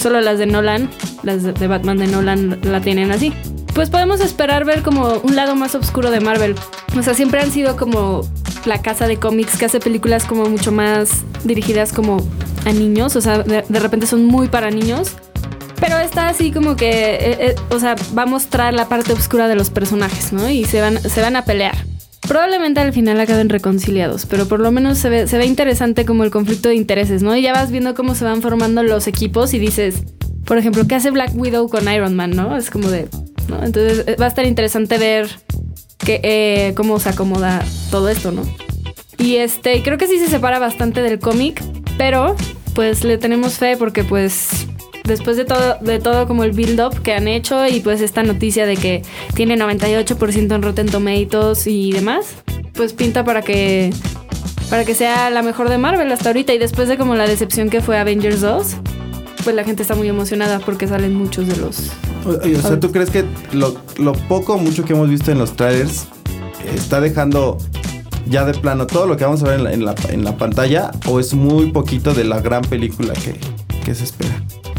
Solo 0.00 0.20
las 0.20 0.38
de 0.38 0.46
Nolan, 0.46 0.88
las 1.22 1.42
de 1.42 1.66
Batman 1.66 1.98
de 1.98 2.06
Nolan 2.06 2.58
la 2.62 2.80
tienen 2.80 3.12
así. 3.12 3.32
Pues 3.74 3.90
podemos 3.90 4.20
esperar 4.20 4.64
ver 4.64 4.82
como 4.82 5.14
un 5.22 5.36
lado 5.36 5.54
más 5.54 5.74
oscuro 5.74 6.10
de 6.10 6.20
Marvel. 6.20 6.54
O 6.98 7.02
sea, 7.02 7.14
siempre 7.14 7.40
han 7.40 7.50
sido 7.50 7.76
como 7.76 8.22
la 8.64 8.80
casa 8.80 9.06
de 9.06 9.18
cómics 9.18 9.58
que 9.58 9.66
hace 9.66 9.78
películas 9.78 10.24
como 10.24 10.46
mucho 10.46 10.72
más 10.72 11.22
dirigidas 11.44 11.92
como 11.92 12.26
a 12.64 12.72
niños. 12.72 13.14
O 13.16 13.20
sea, 13.20 13.42
de, 13.42 13.64
de 13.68 13.78
repente 13.78 14.06
son 14.06 14.24
muy 14.24 14.48
para 14.48 14.70
niños. 14.70 15.16
Pero 15.80 15.98
está 15.98 16.28
así 16.28 16.52
como 16.52 16.76
que, 16.76 16.90
eh, 16.90 17.36
eh, 17.40 17.54
o 17.70 17.78
sea, 17.78 17.96
va 18.16 18.22
a 18.22 18.26
mostrar 18.26 18.74
la 18.74 18.88
parte 18.88 19.12
oscura 19.12 19.48
de 19.48 19.54
los 19.54 19.70
personajes, 19.70 20.32
¿no? 20.32 20.48
Y 20.50 20.64
se 20.64 20.80
van, 20.80 21.00
se 21.00 21.20
van 21.22 21.36
a 21.36 21.44
pelear. 21.44 21.89
Probablemente 22.30 22.78
al 22.78 22.92
final 22.92 23.18
acaben 23.18 23.48
reconciliados, 23.48 24.24
pero 24.24 24.46
por 24.46 24.60
lo 24.60 24.70
menos 24.70 24.98
se 24.98 25.08
ve, 25.08 25.44
interesante 25.46 26.04
como 26.04 26.22
el 26.22 26.30
conflicto 26.30 26.68
de 26.68 26.76
intereses, 26.76 27.24
¿no? 27.24 27.34
Y 27.34 27.42
ya 27.42 27.52
vas 27.52 27.72
viendo 27.72 27.92
cómo 27.96 28.14
se 28.14 28.24
van 28.24 28.40
formando 28.40 28.84
los 28.84 29.08
equipos 29.08 29.52
y 29.52 29.58
dices, 29.58 30.04
por 30.44 30.56
ejemplo, 30.56 30.86
¿qué 30.86 30.94
hace 30.94 31.10
Black 31.10 31.32
Widow 31.34 31.68
con 31.68 31.92
Iron 31.92 32.14
Man, 32.14 32.30
no? 32.30 32.56
Es 32.56 32.70
como 32.70 32.88
de. 32.88 33.08
Entonces 33.64 34.04
eh, 34.06 34.14
va 34.14 34.26
a 34.26 34.28
estar 34.28 34.46
interesante 34.46 34.96
ver 34.96 35.28
eh, 36.06 36.72
cómo 36.76 37.00
se 37.00 37.08
acomoda 37.08 37.64
todo 37.90 38.08
esto, 38.08 38.30
¿no? 38.30 38.42
Y 39.18 39.38
este, 39.38 39.82
creo 39.82 39.98
que 39.98 40.06
sí 40.06 40.20
se 40.20 40.28
separa 40.28 40.60
bastante 40.60 41.02
del 41.02 41.18
cómic, 41.18 41.60
pero 41.98 42.36
pues 42.76 43.02
le 43.02 43.18
tenemos 43.18 43.54
fe 43.54 43.76
porque 43.76 44.04
pues 44.04 44.68
después 45.10 45.36
de 45.36 45.44
todo, 45.44 45.76
de 45.80 45.98
todo 45.98 46.26
como 46.26 46.44
el 46.44 46.52
build-up 46.52 47.02
que 47.02 47.12
han 47.12 47.28
hecho 47.28 47.66
y 47.66 47.80
pues 47.80 48.00
esta 48.00 48.22
noticia 48.22 48.64
de 48.64 48.76
que 48.76 49.02
tiene 49.34 49.58
98% 49.58 50.54
en 50.54 50.62
Rotten 50.62 50.86
Tomatoes 50.86 51.66
y 51.66 51.92
demás, 51.92 52.36
pues 52.74 52.92
pinta 52.92 53.24
para 53.24 53.42
que 53.42 53.92
para 54.70 54.84
que 54.84 54.94
sea 54.94 55.30
la 55.30 55.42
mejor 55.42 55.68
de 55.68 55.78
Marvel 55.78 56.10
hasta 56.12 56.28
ahorita 56.28 56.54
y 56.54 56.58
después 56.58 56.88
de 56.88 56.96
como 56.96 57.16
la 57.16 57.26
decepción 57.26 57.70
que 57.70 57.80
fue 57.80 57.98
Avengers 57.98 58.40
2, 58.40 58.76
pues 59.42 59.56
la 59.56 59.64
gente 59.64 59.82
está 59.82 59.96
muy 59.96 60.08
emocionada 60.08 60.60
porque 60.60 60.86
salen 60.86 61.14
muchos 61.14 61.48
de 61.48 61.56
los 61.56 61.90
Oye, 62.24 62.56
o 62.56 62.62
sea, 62.62 62.78
¿tú 62.78 62.92
crees 62.92 63.10
que 63.10 63.24
lo, 63.52 63.74
lo 63.98 64.12
poco 64.12 64.54
o 64.54 64.58
mucho 64.58 64.84
que 64.84 64.92
hemos 64.92 65.08
visto 65.08 65.32
en 65.32 65.38
los 65.38 65.56
trailers 65.56 66.06
está 66.74 67.00
dejando 67.00 67.58
ya 68.28 68.44
de 68.44 68.54
plano 68.54 68.86
todo 68.86 69.06
lo 69.06 69.16
que 69.16 69.24
vamos 69.24 69.42
a 69.42 69.48
ver 69.48 69.58
en 69.58 69.64
la, 69.64 69.72
en 69.72 69.84
la, 69.84 69.94
en 70.10 70.24
la 70.24 70.36
pantalla 70.36 70.92
o 71.06 71.18
es 71.18 71.34
muy 71.34 71.72
poquito 71.72 72.14
de 72.14 72.24
la 72.24 72.40
gran 72.40 72.62
película 72.62 73.12
que, 73.14 73.34
que 73.84 73.94
se 73.94 74.04
espera? 74.04 74.29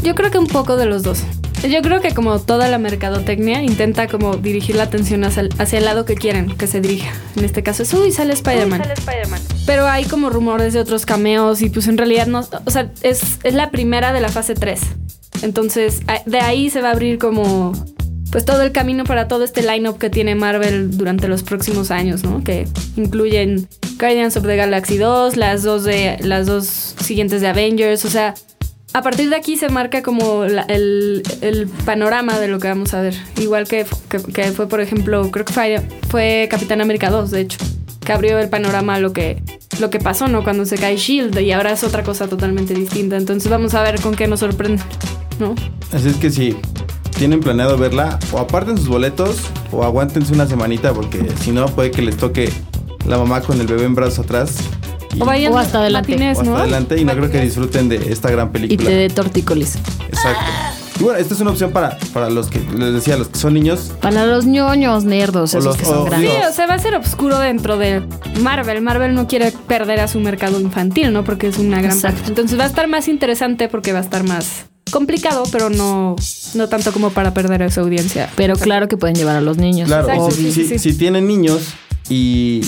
Yo 0.02 0.14
creo 0.14 0.30
que 0.30 0.38
un 0.38 0.46
poco 0.46 0.76
de 0.76 0.86
los 0.86 1.02
dos. 1.02 1.22
Yo 1.68 1.80
creo 1.80 2.00
que 2.00 2.12
como 2.12 2.40
toda 2.40 2.66
la 2.66 2.78
mercadotecnia 2.78 3.62
intenta 3.62 4.08
como 4.08 4.36
dirigir 4.36 4.74
la 4.74 4.82
atención 4.82 5.22
hacia 5.22 5.42
el, 5.42 5.50
hacia 5.58 5.78
el 5.78 5.84
lado 5.84 6.04
que 6.04 6.16
quieren 6.16 6.56
que 6.56 6.66
se 6.66 6.80
dirija. 6.80 7.12
En 7.36 7.44
este 7.44 7.62
caso 7.62 7.84
es, 7.84 7.94
uy, 7.94 8.10
sale 8.10 8.32
Spider-Man. 8.32 8.82
Pero 9.64 9.86
hay 9.86 10.04
como 10.04 10.28
rumores 10.28 10.72
de 10.72 10.80
otros 10.80 11.06
cameos 11.06 11.62
y 11.62 11.70
pues 11.70 11.86
en 11.86 11.98
realidad 11.98 12.26
no, 12.26 12.44
o 12.64 12.70
sea, 12.70 12.90
es, 13.02 13.38
es 13.44 13.54
la 13.54 13.70
primera 13.70 14.12
de 14.12 14.20
la 14.20 14.28
fase 14.28 14.54
3. 14.54 14.80
Entonces 15.42 16.00
de 16.26 16.40
ahí 16.40 16.68
se 16.68 16.82
va 16.82 16.88
a 16.88 16.92
abrir 16.92 17.18
como 17.18 17.72
pues 18.32 18.46
todo 18.46 18.62
el 18.62 18.72
camino 18.72 19.04
para 19.04 19.28
todo 19.28 19.44
este 19.44 19.62
lineup 19.62 19.98
que 19.98 20.08
tiene 20.08 20.34
Marvel 20.34 20.96
durante 20.96 21.28
los 21.28 21.42
próximos 21.42 21.90
años, 21.90 22.24
¿no? 22.24 22.42
Que 22.42 22.66
incluyen 22.96 23.68
Guardians 24.00 24.36
of 24.38 24.46
the 24.46 24.56
Galaxy 24.56 24.96
2, 24.96 25.36
las 25.36 25.62
dos 25.62 25.84
de 25.84 26.16
las 26.22 26.46
dos 26.46 26.64
siguientes 26.98 27.42
de 27.42 27.48
Avengers, 27.48 28.04
o 28.06 28.10
sea, 28.10 28.34
a 28.94 29.02
partir 29.02 29.30
de 29.30 29.36
aquí 29.36 29.56
se 29.56 29.68
marca 29.68 30.02
como 30.02 30.44
el, 30.44 31.22
panorama 31.84 32.38
de 32.38 32.48
lo 32.48 32.58
que 32.58 32.68
vamos 32.68 32.92
a 32.94 33.00
ver. 33.00 33.14
Igual 33.38 33.66
que, 33.66 33.86
que, 34.08 34.18
que 34.18 34.44
fue, 34.52 34.68
por 34.68 34.80
ejemplo, 34.80 35.30
creo 35.30 35.44
que 35.44 35.52
fue, 35.52 35.80
fue 36.08 36.48
Capitán 36.50 36.80
América 36.80 37.10
2, 37.10 37.30
de 37.30 37.40
hecho, 37.40 37.58
que 38.04 38.12
abrió 38.12 38.38
el 38.38 38.48
panorama 38.48 38.96
a 38.96 39.00
lo 39.00 39.12
que, 39.12 39.42
lo 39.80 39.90
que 39.90 39.98
pasó, 39.98 40.28
¿no? 40.28 40.44
Cuando 40.44 40.66
se 40.66 40.76
cae 40.76 40.96
Shield 40.96 41.38
y 41.40 41.52
ahora 41.52 41.72
es 41.72 41.84
otra 41.84 42.02
cosa 42.02 42.28
totalmente 42.28 42.74
distinta. 42.74 43.16
Entonces 43.16 43.50
vamos 43.50 43.74
a 43.74 43.82
ver 43.82 44.00
con 44.00 44.14
qué 44.14 44.26
nos 44.26 44.40
sorprende, 44.40 44.82
¿no? 45.38 45.54
Así 45.92 46.08
es 46.08 46.16
que 46.16 46.30
si 46.30 46.56
tienen 47.16 47.40
planeado 47.40 47.78
verla, 47.78 48.18
o 48.32 48.38
aparten 48.38 48.76
sus 48.76 48.88
boletos 48.88 49.38
o 49.70 49.84
aguántense 49.84 50.32
una 50.32 50.46
semanita 50.46 50.92
porque 50.92 51.26
si 51.40 51.52
no 51.52 51.66
puede 51.66 51.90
que 51.90 52.02
les 52.02 52.16
toque 52.16 52.50
la 53.06 53.16
mamá 53.18 53.40
con 53.40 53.60
el 53.60 53.66
bebé 53.66 53.84
en 53.84 53.94
brazos 53.94 54.20
atrás. 54.20 54.56
Y, 55.14 55.20
O 55.22 55.24
vayan 55.26 55.52
O 55.52 55.58
hasta 55.58 55.78
adelante. 55.78 56.12
matinés, 56.12 56.38
o 56.38 56.40
hasta 56.40 56.52
¿no? 56.52 56.58
adelante 56.58 56.98
y 57.00 57.04
no 57.04 57.12
creo 57.12 57.30
que 57.30 57.40
disfruten 57.40 57.88
de 57.88 57.96
esta 58.12 58.30
gran 58.30 58.48
Y 58.48 58.50
película. 58.52 58.88
te 58.88 58.94
dé 58.96 59.08
tortícolis. 59.10 59.76
Exacto. 60.08 60.44
Y 61.00 61.04
bueno, 61.04 61.18
esta 61.18 61.34
es 61.34 61.40
una 61.40 61.50
opción 61.50 61.70
para, 61.72 61.98
para 62.12 62.30
los 62.30 62.48
que 62.48 62.60
les 62.76 62.92
decía, 62.94 63.16
los 63.16 63.28
que 63.28 63.38
son 63.38 63.54
niños. 63.54 63.92
Para 64.00 64.26
los 64.26 64.44
ñoños 64.46 65.04
nerdos, 65.04 65.54
O 65.54 65.58
esos 65.58 65.64
los- 65.64 65.76
que 65.76 65.84
son 65.84 65.98
o- 65.98 66.04
Sí, 66.04 66.10
grandes. 66.10 66.30
Digo- 66.30 66.48
o 66.48 66.52
sea, 66.52 66.66
va 66.66 66.74
a 66.74 66.78
ser 66.78 66.94
oscuro 66.94 67.38
dentro 67.38 67.76
de 67.78 68.02
Marvel. 68.40 68.80
Marvel 68.82 69.14
no 69.14 69.26
quiere 69.26 69.52
perder 69.66 70.00
a 70.00 70.08
su 70.08 70.20
mercado 70.20 70.60
infantil, 70.60 71.12
¿no? 71.12 71.24
Porque 71.24 71.48
es 71.48 71.58
una 71.58 71.80
gran 71.80 71.92
Exacto. 71.96 72.16
parte. 72.18 72.28
Entonces 72.30 72.58
va 72.58 72.64
a 72.64 72.66
estar 72.68 72.88
más 72.88 73.08
interesante 73.08 73.68
porque 73.68 73.92
va 73.92 73.98
a 73.98 74.02
estar 74.02 74.22
más 74.24 74.66
complicado, 74.90 75.44
pero 75.50 75.70
no, 75.70 76.14
no 76.54 76.68
tanto 76.68 76.92
como 76.92 77.10
para 77.10 77.32
perder 77.34 77.62
a 77.62 77.70
su 77.70 77.80
audiencia. 77.80 78.28
Pero 78.36 78.54
claro 78.56 78.88
que 78.88 78.96
pueden 78.98 79.16
llevar 79.16 79.36
a 79.36 79.40
los 79.40 79.56
niños. 79.56 79.88
Claro, 79.88 80.30
si, 80.30 80.36
sí, 80.36 80.52
si- 80.52 80.64
sí, 80.68 80.78
sí. 80.78 80.90
si 80.92 80.98
tienen 80.98 81.26
niños 81.26 81.68
y, 82.12 82.60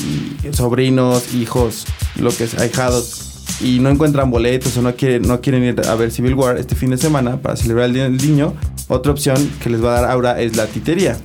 y 0.42 0.52
sobrinos, 0.52 1.34
hijos, 1.34 1.86
lo 2.16 2.30
que 2.30 2.44
es 2.44 2.58
ahijados 2.58 3.30
y 3.60 3.78
no 3.78 3.90
encuentran 3.90 4.30
boletos 4.30 4.76
o 4.76 4.82
no 4.82 4.94
quieren, 4.94 5.22
no 5.22 5.40
quieren 5.40 5.62
ir 5.64 5.80
a 5.86 5.94
ver 5.94 6.10
Civil 6.10 6.34
War 6.34 6.56
este 6.56 6.74
fin 6.74 6.90
de 6.90 6.98
semana 6.98 7.36
para 7.36 7.56
celebrar 7.56 7.86
el 7.86 7.94
Día 7.94 8.04
del 8.04 8.16
Niño, 8.16 8.54
otra 8.88 9.12
opción 9.12 9.50
que 9.62 9.70
les 9.70 9.82
va 9.82 9.96
a 9.96 10.00
dar 10.00 10.10
Aura 10.10 10.40
es 10.40 10.56
la 10.56 10.66
titería. 10.66 11.16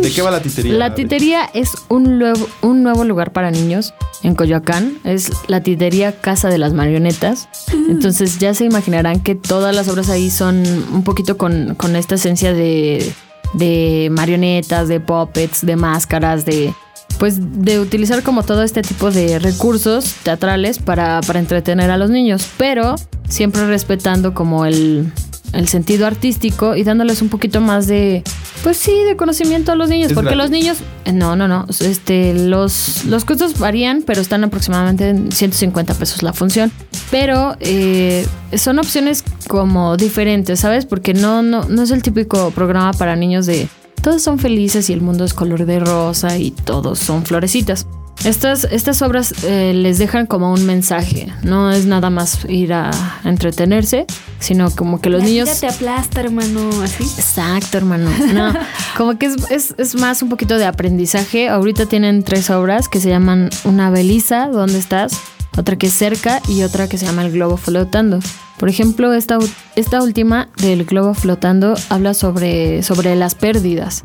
¿De 0.00 0.10
qué 0.10 0.20
va 0.20 0.30
la 0.30 0.40
titería? 0.40 0.74
La 0.74 0.94
titería 0.94 1.44
es 1.54 1.72
un 1.88 2.18
nuevo, 2.18 2.46
un 2.60 2.82
nuevo 2.82 3.04
lugar 3.04 3.32
para 3.32 3.50
niños 3.50 3.94
en 4.22 4.34
Coyoacán. 4.34 4.98
Es 5.04 5.30
la 5.48 5.62
titería 5.62 6.20
Casa 6.20 6.50
de 6.50 6.58
las 6.58 6.74
Marionetas. 6.74 7.48
Entonces 7.88 8.38
ya 8.38 8.52
se 8.52 8.64
imaginarán 8.64 9.20
que 9.20 9.34
todas 9.34 9.74
las 9.74 9.88
obras 9.88 10.10
ahí 10.10 10.28
son 10.28 10.64
un 10.92 11.02
poquito 11.04 11.38
con, 11.38 11.74
con 11.76 11.96
esta 11.96 12.16
esencia 12.16 12.52
de, 12.52 13.10
de 13.54 14.08
marionetas, 14.10 14.88
de 14.88 15.00
puppets, 15.00 15.64
de 15.64 15.76
máscaras, 15.76 16.44
de 16.44 16.74
pues 17.18 17.62
de 17.64 17.80
utilizar 17.80 18.22
como 18.22 18.42
todo 18.42 18.62
este 18.62 18.82
tipo 18.82 19.10
de 19.10 19.38
recursos 19.38 20.14
teatrales 20.22 20.78
para, 20.78 21.20
para 21.22 21.38
entretener 21.38 21.90
a 21.90 21.96
los 21.96 22.10
niños, 22.10 22.48
pero 22.56 22.96
siempre 23.28 23.66
respetando 23.66 24.34
como 24.34 24.64
el, 24.66 25.12
el 25.52 25.68
sentido 25.68 26.06
artístico 26.06 26.76
y 26.76 26.84
dándoles 26.84 27.22
un 27.22 27.28
poquito 27.28 27.60
más 27.60 27.86
de, 27.86 28.22
pues 28.62 28.76
sí, 28.76 28.92
de 29.04 29.16
conocimiento 29.16 29.72
a 29.72 29.74
los 29.74 29.88
niños, 29.88 30.12
porque 30.12 30.34
gratis. 30.34 30.38
los 30.38 30.50
niños, 30.50 30.78
eh, 31.04 31.12
no, 31.12 31.36
no, 31.36 31.48
no, 31.48 31.66
este, 31.80 32.34
los, 32.34 33.04
los 33.04 33.24
costos 33.24 33.58
varían, 33.58 34.02
pero 34.06 34.20
están 34.20 34.44
aproximadamente 34.44 35.08
en 35.08 35.32
150 35.32 35.94
pesos 35.94 36.22
la 36.22 36.32
función, 36.32 36.70
pero 37.10 37.56
eh, 37.60 38.26
son 38.56 38.78
opciones 38.78 39.24
como 39.48 39.96
diferentes, 39.96 40.60
¿sabes? 40.60 40.86
Porque 40.86 41.14
no, 41.14 41.42
no, 41.42 41.64
no 41.64 41.82
es 41.82 41.90
el 41.90 42.02
típico 42.02 42.50
programa 42.50 42.92
para 42.92 43.16
niños 43.16 43.46
de 43.46 43.68
todos 44.02 44.22
son 44.22 44.38
felices 44.38 44.88
y 44.90 44.92
el 44.92 45.00
mundo 45.00 45.24
es 45.24 45.34
color 45.34 45.66
de 45.66 45.78
rosa 45.80 46.36
y 46.38 46.50
todos 46.50 46.98
son 46.98 47.24
florecitas. 47.24 47.86
Estas, 48.24 48.64
estas 48.64 49.02
obras 49.02 49.34
eh, 49.44 49.72
les 49.74 49.98
dejan 49.98 50.26
como 50.26 50.50
un 50.52 50.64
mensaje. 50.64 51.28
No 51.42 51.70
es 51.70 51.84
nada 51.84 52.08
más 52.08 52.38
ir 52.48 52.72
a 52.72 52.90
entretenerse, 53.24 54.06
sino 54.40 54.70
como 54.70 55.00
que 55.02 55.10
los 55.10 55.20
La 55.20 55.26
niños. 55.28 55.48
vida 55.48 55.60
te 55.60 55.68
aplasta, 55.68 56.20
hermano, 56.22 56.70
así. 56.82 57.04
Exacto, 57.04 57.76
hermano. 57.76 58.10
No, 58.32 58.54
como 58.96 59.18
que 59.18 59.26
es, 59.26 59.50
es- 59.50 59.74
es 59.76 59.94
más 59.96 60.22
un 60.22 60.30
poquito 60.30 60.56
de 60.56 60.64
aprendizaje. 60.64 61.48
Ahorita 61.50 61.86
tienen 61.86 62.22
tres 62.22 62.48
obras 62.48 62.88
que 62.88 63.00
se 63.00 63.10
llaman 63.10 63.50
Una 63.64 63.90
Belisa, 63.90 64.48
¿dónde 64.48 64.78
estás? 64.78 65.12
Otra 65.56 65.76
que 65.76 65.86
es 65.86 65.92
Cerca 65.92 66.40
y 66.48 66.62
otra 66.62 66.88
que 66.88 66.98
se 66.98 67.06
llama 67.06 67.22
El 67.24 67.32
Globo 67.32 67.56
Flotando. 67.56 68.20
Por 68.58 68.68
ejemplo, 68.68 69.12
esta, 69.12 69.38
esta 69.74 70.02
última 70.02 70.48
del 70.56 70.84
globo 70.84 71.12
flotando 71.12 71.74
habla 71.90 72.14
sobre, 72.14 72.82
sobre 72.82 73.14
las 73.14 73.34
pérdidas. 73.34 74.04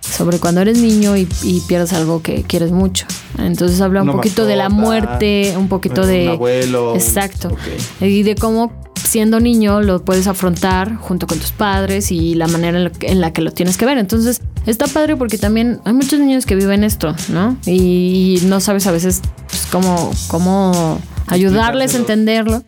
Sobre 0.00 0.38
cuando 0.38 0.60
eres 0.60 0.78
niño 0.78 1.16
y, 1.16 1.28
y 1.42 1.60
pierdes 1.60 1.92
algo 1.92 2.20
que 2.20 2.42
quieres 2.42 2.72
mucho. 2.72 3.06
Entonces 3.38 3.80
habla 3.80 4.02
un 4.02 4.10
Una 4.10 4.16
poquito 4.18 4.44
de 4.44 4.56
la 4.56 4.68
muerte, 4.68 5.54
un 5.56 5.68
poquito 5.68 6.02
un 6.02 6.08
de... 6.08 6.28
abuelo, 6.30 6.94
Exacto. 6.94 7.56
Y 8.00 8.22
de 8.24 8.34
cómo 8.34 8.72
siendo 8.96 9.40
niño 9.40 9.80
lo 9.80 10.04
puedes 10.04 10.26
afrontar 10.26 10.96
junto 10.96 11.26
con 11.26 11.38
tus 11.38 11.52
padres 11.52 12.10
y 12.10 12.34
la 12.34 12.46
manera 12.48 12.90
en 13.00 13.20
la 13.20 13.32
que 13.32 13.40
lo 13.40 13.52
tienes 13.52 13.76
que 13.76 13.86
ver. 13.86 13.98
Entonces 13.98 14.40
está 14.66 14.86
padre 14.86 15.16
porque 15.16 15.38
también 15.38 15.80
hay 15.84 15.92
muchos 15.92 16.20
niños 16.20 16.46
que 16.46 16.54
viven 16.54 16.84
esto, 16.84 17.14
¿no? 17.28 17.56
Y 17.66 18.40
no 18.44 18.60
sabes 18.60 18.86
a 18.86 18.92
veces 18.92 19.20
pues, 19.48 19.66
cómo, 19.70 20.12
cómo 20.28 21.00
ayudarles 21.26 21.94
a 21.94 21.98
entenderlo. 21.98 22.62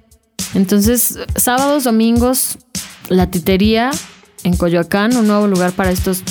Entonces, 0.54 1.18
sábados, 1.36 1.84
domingos, 1.84 2.58
la 3.08 3.30
titería 3.30 3.90
en 4.44 4.56
Coyoacán, 4.56 5.16
un 5.16 5.26
nuevo 5.26 5.46
lugar 5.46 5.72
para 5.72 5.90
estos, 5.90 6.22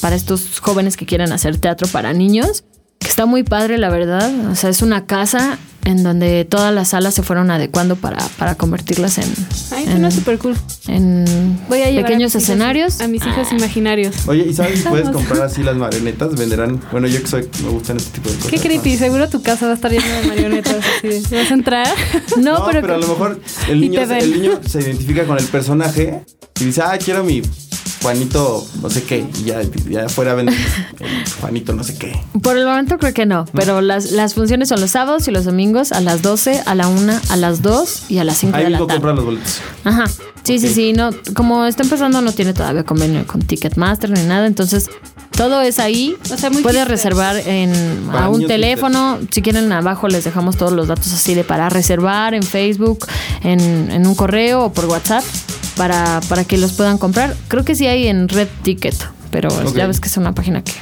para 0.00 0.16
estos 0.16 0.60
jóvenes 0.60 0.96
que 0.96 1.06
quieren 1.06 1.32
hacer 1.32 1.58
teatro 1.58 1.88
para 1.88 2.12
niños, 2.12 2.64
que 2.98 3.08
está 3.08 3.26
muy 3.26 3.42
padre, 3.42 3.78
la 3.78 3.90
verdad. 3.90 4.32
O 4.50 4.54
sea, 4.54 4.70
es 4.70 4.82
una 4.82 5.06
casa 5.06 5.58
en 5.86 6.02
donde 6.02 6.44
todas 6.44 6.74
las 6.74 6.88
salas 6.88 7.14
se 7.14 7.22
fueron 7.22 7.48
adecuando 7.52 7.94
para, 7.94 8.18
para 8.38 8.56
convertirlas 8.56 9.18
en, 9.18 9.32
Ay, 9.70 9.84
en, 9.84 9.90
suena 9.92 10.10
súper 10.10 10.38
cool. 10.38 10.56
en 10.88 11.24
Voy 11.68 11.80
a 11.82 12.02
pequeños 12.02 12.34
escenarios. 12.34 13.00
A 13.00 13.06
mis 13.06 13.24
hijos 13.24 13.52
imaginarios. 13.52 14.26
Oye, 14.26 14.46
¿y 14.48 14.52
sabes 14.52 14.80
si 14.80 14.88
puedes 14.88 15.08
comprar 15.10 15.42
así 15.42 15.62
las 15.62 15.76
marionetas? 15.76 16.34
Venderán. 16.34 16.80
Bueno, 16.90 17.06
yo 17.06 17.20
que 17.22 17.28
soy, 17.28 17.48
me 17.62 17.68
gustan 17.68 17.98
este 17.98 18.18
tipo 18.18 18.30
de 18.30 18.34
cosas. 18.34 18.50
Qué 18.50 18.58
creepy, 18.58 18.96
seguro 18.96 19.28
tu 19.28 19.42
casa 19.42 19.66
va 19.66 19.72
a 19.72 19.74
estar 19.76 19.92
llena 19.92 20.20
de 20.22 20.26
marionetas 20.26 20.84
así. 20.98 21.34
¿Vas 21.34 21.50
a 21.50 21.54
entrar? 21.54 21.86
No, 22.36 22.58
No, 22.58 22.66
pero, 22.66 22.80
pero, 22.80 22.94
a 22.94 22.98
lo 22.98 23.06
mejor 23.06 23.40
el 23.68 23.80
niño, 23.82 24.00
el 24.00 24.30
niño 24.30 24.60
se 24.66 24.80
identifica 24.80 25.24
con 25.24 25.38
el 25.38 25.44
personaje 25.46 26.24
y 26.60 26.64
dice, 26.64 26.82
ah, 26.82 26.98
quiero 26.98 27.22
mi 27.22 27.42
Juanito 28.06 28.64
no 28.80 28.88
sé 28.88 29.02
qué. 29.02 29.26
Y 29.40 29.44
ya, 29.46 29.60
ya 29.90 30.08
fuera 30.08 30.34
vender 30.34 30.54
el 31.00 31.32
Juanito 31.40 31.72
no 31.72 31.82
sé 31.82 31.98
qué. 31.98 32.16
por 32.40 32.56
el 32.56 32.64
momento 32.64 32.98
creo 32.98 33.12
que 33.12 33.26
no. 33.26 33.46
Pero 33.52 33.80
las, 33.80 34.12
las 34.12 34.34
funciones 34.34 34.68
son 34.68 34.80
los 34.80 34.92
sábados 34.92 35.26
y 35.26 35.32
los 35.32 35.44
domingos 35.44 35.90
a 35.90 36.00
las 36.00 36.22
12, 36.22 36.62
a 36.66 36.74
la 36.76 36.86
1, 36.86 37.12
a 37.30 37.36
las 37.36 37.62
2 37.62 38.04
y 38.10 38.18
a 38.18 38.24
las 38.24 38.36
5 38.38 38.56
Ahí 38.56 38.64
de 38.64 38.70
la 38.70 38.78
tarde. 38.78 38.92
compran 38.92 39.16
los 39.16 39.24
boletos. 39.24 39.60
Ajá. 39.82 40.04
Sí, 40.44 40.60
sí, 40.60 40.68
sí. 40.68 40.92
No, 40.92 41.10
como 41.34 41.64
está 41.64 41.82
empezando, 41.82 42.20
no 42.22 42.30
tiene 42.30 42.54
todavía 42.54 42.84
convenio 42.84 43.26
con 43.26 43.42
Ticketmaster 43.42 44.08
ni 44.10 44.22
nada. 44.22 44.46
Entonces, 44.46 44.88
todo 45.32 45.60
es 45.60 45.80
ahí. 45.80 46.16
O 46.32 46.36
sea, 46.36 46.50
muy 46.50 46.62
Puedes 46.62 46.86
reservar 46.86 47.36
en 47.36 48.08
a 48.12 48.28
un 48.28 48.46
teléfono. 48.46 49.18
Si 49.32 49.42
quieren, 49.42 49.72
abajo 49.72 50.06
les 50.06 50.22
dejamos 50.22 50.56
todos 50.56 50.70
los 50.70 50.86
datos 50.86 51.12
así 51.12 51.34
de 51.34 51.42
para 51.42 51.68
reservar 51.70 52.34
en 52.34 52.44
Facebook, 52.44 53.04
en, 53.42 53.90
en 53.90 54.06
un 54.06 54.14
correo 54.14 54.66
o 54.66 54.72
por 54.72 54.84
WhatsApp 54.84 55.24
para, 55.76 56.20
para 56.28 56.44
que 56.44 56.58
los 56.58 56.72
puedan 56.72 56.98
comprar. 56.98 57.36
Creo 57.48 57.64
que 57.64 57.74
sí 57.74 57.86
hay 57.86 58.08
en 58.08 58.28
Red 58.28 58.48
Ticket, 58.62 58.94
pero 59.30 59.48
ya 59.74 59.86
ves 59.86 60.00
que 60.00 60.08
es 60.08 60.16
una 60.16 60.34
página 60.34 60.62
que. 60.64 60.72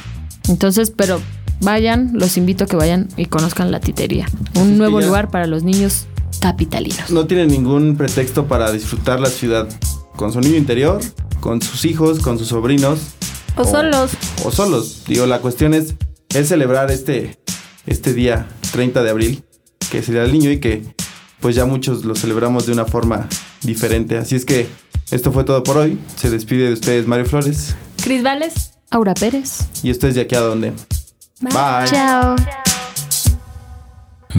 Entonces, 0.47 0.91
pero 0.95 1.21
vayan, 1.61 2.11
los 2.13 2.37
invito 2.37 2.63
a 2.63 2.67
que 2.67 2.75
vayan 2.75 3.07
y 3.17 3.25
conozcan 3.25 3.71
la 3.71 3.79
titería. 3.79 4.27
Un 4.55 4.77
nuevo 4.77 4.99
ya- 5.01 5.07
lugar 5.07 5.29
para 5.29 5.47
los 5.47 5.63
niños 5.63 6.05
capitalinos. 6.39 7.09
No 7.11 7.25
tiene 7.27 7.45
ningún 7.47 7.95
pretexto 7.97 8.45
para 8.47 8.71
disfrutar 8.71 9.19
la 9.19 9.29
ciudad 9.29 9.67
con 10.15 10.31
su 10.31 10.39
niño 10.39 10.55
interior, 10.57 11.01
con 11.39 11.61
sus 11.61 11.85
hijos, 11.85 12.19
con 12.19 12.37
sus 12.39 12.47
sobrinos. 12.49 12.99
O 13.57 13.63
solos. 13.65 14.11
O 14.43 14.51
solos. 14.51 15.03
Digo, 15.07 15.25
la 15.25 15.39
cuestión 15.39 15.73
es, 15.73 15.95
es 16.29 16.47
celebrar 16.49 16.91
este, 16.91 17.37
este 17.85 18.13
día 18.13 18.47
30 18.71 19.01
de 19.03 19.09
abril, 19.09 19.43
que 19.91 20.01
sería 20.03 20.23
el 20.23 20.31
niño 20.31 20.51
y 20.51 20.59
que 20.59 20.83
pues 21.39 21.55
ya 21.55 21.65
muchos 21.65 22.05
lo 22.05 22.15
celebramos 22.15 22.65
de 22.65 22.73
una 22.73 22.85
forma 22.85 23.27
diferente. 23.61 24.17
Así 24.17 24.35
es 24.35 24.45
que 24.45 24.67
esto 25.11 25.31
fue 25.31 25.43
todo 25.43 25.63
por 25.63 25.77
hoy. 25.77 25.99
Se 26.15 26.29
despide 26.29 26.67
de 26.67 26.73
ustedes 26.73 27.07
Mario 27.07 27.25
Flores. 27.25 27.75
Cris 28.03 28.23
Vales. 28.23 28.71
Aura 28.91 29.13
Pérez. 29.13 29.67
Y 29.83 29.89
esto 29.89 30.07
es 30.07 30.15
de 30.15 30.21
aquí 30.21 30.35
a 30.35 30.41
donde. 30.41 30.71
Bye. 31.41 31.87
Chao. 31.87 32.35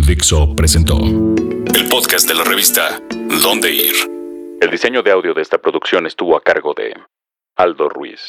Dixo 0.07 0.55
presentó 0.55 0.99
el 0.99 1.89
podcast 1.89 2.29
de 2.29 2.35
la 2.35 2.45
revista 2.45 3.01
Dónde 3.43 3.75
Ir. 3.75 3.95
El 4.61 4.71
diseño 4.71 5.03
de 5.03 5.11
audio 5.11 5.35
de 5.35 5.43
esta 5.43 5.59
producción 5.59 6.07
estuvo 6.07 6.37
a 6.37 6.41
cargo 6.41 6.75
de 6.75 6.95
Aldo 7.57 7.89
Ruiz. 7.89 8.21